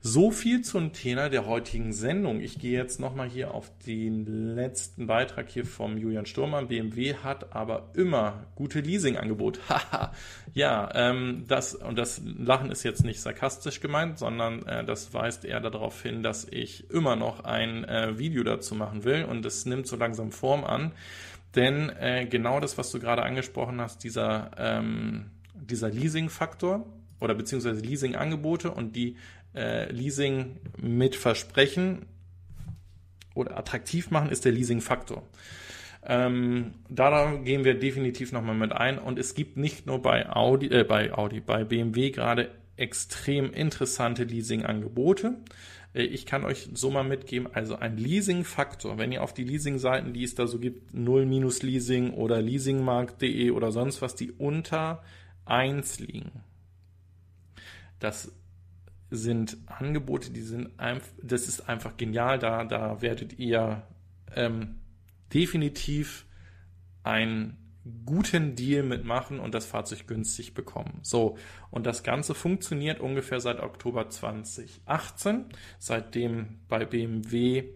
[0.10, 2.39] So viel zum Thema der heutigen Sendung.
[2.39, 6.70] Ich gehe jetzt nochmal hier auf den letzten Beitrag hier vom Julian Sturmann.
[6.70, 9.60] BMW hat aber immer gute Leasingangebote.
[10.53, 15.43] Ja, ähm, das, und das Lachen ist jetzt nicht sarkastisch gemeint, sondern äh, das weist
[15.43, 19.66] eher darauf hin, dass ich immer noch ein äh, Video dazu machen will und es
[19.66, 20.93] nimmt so langsam Form an.
[21.53, 26.86] Denn äh, genau das, was du gerade angesprochen hast, dieser, ähm, dieser Leasing-Faktor
[27.20, 29.18] oder beziehungsweise Leasing-Angebote und die
[29.58, 32.05] äh, Leasing mit Versprechen
[33.34, 35.24] oder attraktiv machen, ist der Leasing-Faktor.
[36.05, 38.97] Ähm, da gehen wir definitiv nochmal mit ein.
[38.97, 44.24] Und es gibt nicht nur bei Audi, äh, bei Audi, bei BMW gerade extrem interessante
[44.24, 45.36] Leasing-Angebote.
[45.93, 50.14] Äh, ich kann euch so mal mitgeben, also ein Leasing-Faktor, wenn ihr auf die Leasing-Seiten,
[50.14, 55.03] die es da so gibt, 0-Leasing oder leasingmarkt.de oder sonst was, die unter
[55.45, 56.32] 1 liegen.
[57.99, 58.32] Das
[59.10, 63.84] sind Angebote, die sind einfach, das ist einfach genial, da, da werdet ihr
[64.36, 64.80] ähm,
[65.34, 66.26] definitiv
[67.03, 67.58] einen
[68.05, 70.99] guten Deal mitmachen und das Fahrzeug günstig bekommen.
[71.03, 71.38] So,
[71.72, 75.45] und das Ganze funktioniert ungefähr seit Oktober 2018,
[75.80, 77.70] seitdem bei BMW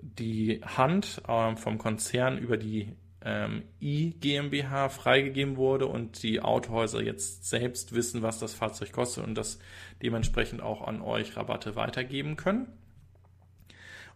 [0.00, 2.96] die Hand äh, vom Konzern über die
[3.28, 9.24] ähm, I GmbH freigegeben wurde und die Autohäuser jetzt selbst wissen, was das Fahrzeug kostet
[9.24, 9.58] und das
[10.02, 12.68] dementsprechend auch an euch Rabatte weitergeben können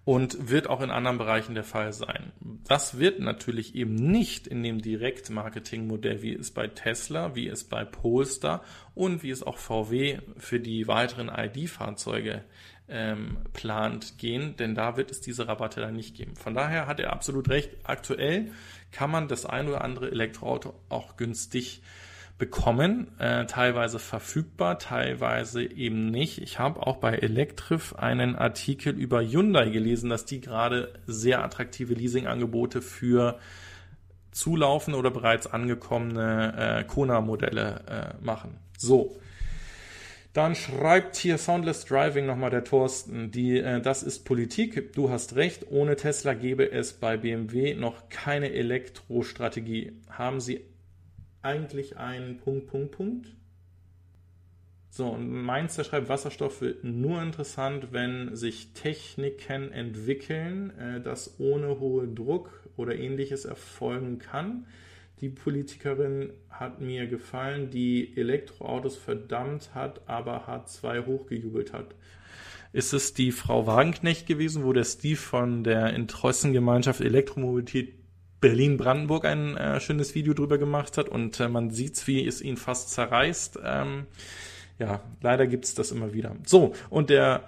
[0.05, 2.33] und wird auch in anderen Bereichen der Fall sein.
[2.65, 7.85] Das wird natürlich eben nicht in dem Direktmarketing-Modell, wie es bei Tesla, wie es bei
[7.85, 8.63] Polestar
[8.95, 12.45] und wie es auch VW für die weiteren ID-Fahrzeuge
[12.89, 16.37] ähm, plant gehen, denn da wird es diese Rabatte dann nicht geben.
[16.37, 17.71] Von daher hat er absolut recht.
[17.85, 18.53] Aktuell
[18.93, 21.83] kann man das ein oder andere Elektroauto auch günstig
[22.39, 26.39] bekommen, äh, teilweise verfügbar, teilweise eben nicht.
[26.39, 31.95] Ich habe auch bei Electrif einen Artikel über Hyundai gelesen, dass die gerade sehr attraktive
[31.95, 33.39] Leasingangebote für
[34.33, 38.59] zulaufen oder bereits angekommene äh, Kona-Modelle äh, machen.
[38.77, 39.17] So.
[40.33, 45.37] Dann schreibt hier Soundless Driving nochmal der Thorsten, die, äh, das ist Politik, du hast
[45.37, 49.93] recht, ohne Tesla gäbe es bei BMW noch keine Elektrostrategie.
[50.09, 50.65] Haben sie
[51.43, 53.29] eigentlich ein Punkt, Punkt, Punkt.
[54.89, 61.79] So, und Mainzer schreibt, Wasserstoff wird nur interessant, wenn sich Techniken entwickeln, äh, das ohne
[61.79, 64.67] hohen Druck oder ähnliches erfolgen kann.
[65.23, 71.95] Die Politikerin hat mir gefallen, die Elektroautos verdammt hat, aber H2 hochgejubelt hat.
[72.73, 77.95] Ist es die Frau Wagenknecht gewesen, wo der Steve von der Interessengemeinschaft Elektromobilität
[78.41, 82.57] Berlin-Brandenburg ein äh, schönes Video drüber gemacht hat und äh, man sieht, wie es ihn
[82.57, 83.61] fast zerreißt.
[83.65, 84.07] Ähm,
[84.81, 86.35] ja, leider gibt es das immer wieder.
[86.45, 87.45] So, und der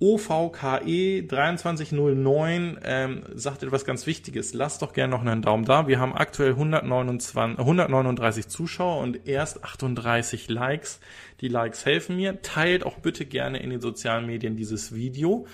[0.00, 4.54] OVKE 2309 ähm, sagt etwas ganz Wichtiges.
[4.54, 5.86] Lasst doch gerne noch einen Daumen da.
[5.86, 11.00] Wir haben aktuell 129, 139 Zuschauer und erst 38 Likes.
[11.40, 12.42] Die Likes helfen mir.
[12.42, 15.46] Teilt auch bitte gerne in den sozialen Medien dieses Video.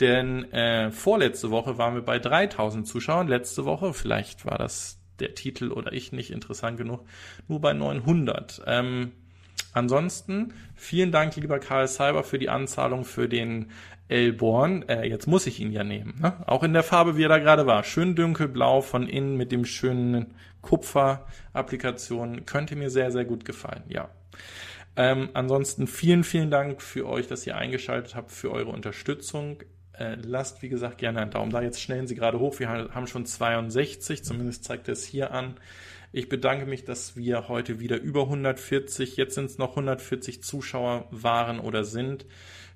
[0.00, 3.28] Denn äh, vorletzte Woche waren wir bei 3000 Zuschauern.
[3.28, 7.04] Letzte Woche, vielleicht war das der Titel oder ich nicht interessant genug,
[7.48, 8.62] nur bei 900.
[8.66, 9.12] Ähm,
[9.72, 13.70] ansonsten vielen Dank, lieber Karl Cyber, für die Anzahlung für den
[14.08, 14.88] Elborn.
[14.88, 16.14] Äh, jetzt muss ich ihn ja nehmen.
[16.20, 16.34] Ne?
[16.46, 17.84] Auch in der Farbe, wie er da gerade war.
[17.84, 22.46] Schön dunkelblau von innen mit dem schönen Kupfer-Applikation.
[22.46, 23.82] Könnte mir sehr, sehr gut gefallen.
[23.88, 24.10] Ja.
[24.96, 29.62] Ähm, ansonsten vielen, vielen Dank für euch, dass ihr eingeschaltet habt, für eure Unterstützung.
[29.92, 31.62] Äh, lasst, wie gesagt, gerne einen Daumen da.
[31.62, 32.58] Jetzt schnellen Sie gerade hoch.
[32.58, 35.56] Wir haben schon 62, zumindest zeigt es hier an.
[36.14, 41.06] Ich bedanke mich, dass wir heute wieder über 140, jetzt sind es noch 140 Zuschauer
[41.10, 42.26] waren oder sind.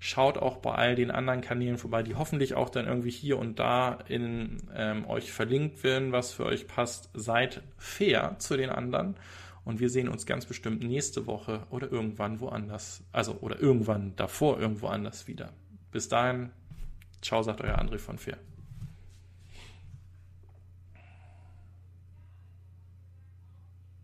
[0.07, 3.59] Schaut auch bei all den anderen Kanälen vorbei, die hoffentlich auch dann irgendwie hier und
[3.59, 7.11] da in ähm, euch verlinkt werden, was für euch passt.
[7.13, 9.17] Seid fair zu den anderen
[9.65, 14.61] und wir sehen uns ganz bestimmt nächste Woche oder irgendwann woanders, also oder irgendwann davor
[14.61, 15.53] irgendwo anders wieder.
[15.91, 16.51] Bis dahin,
[17.21, 18.39] Ciao, sagt euer André von Fair.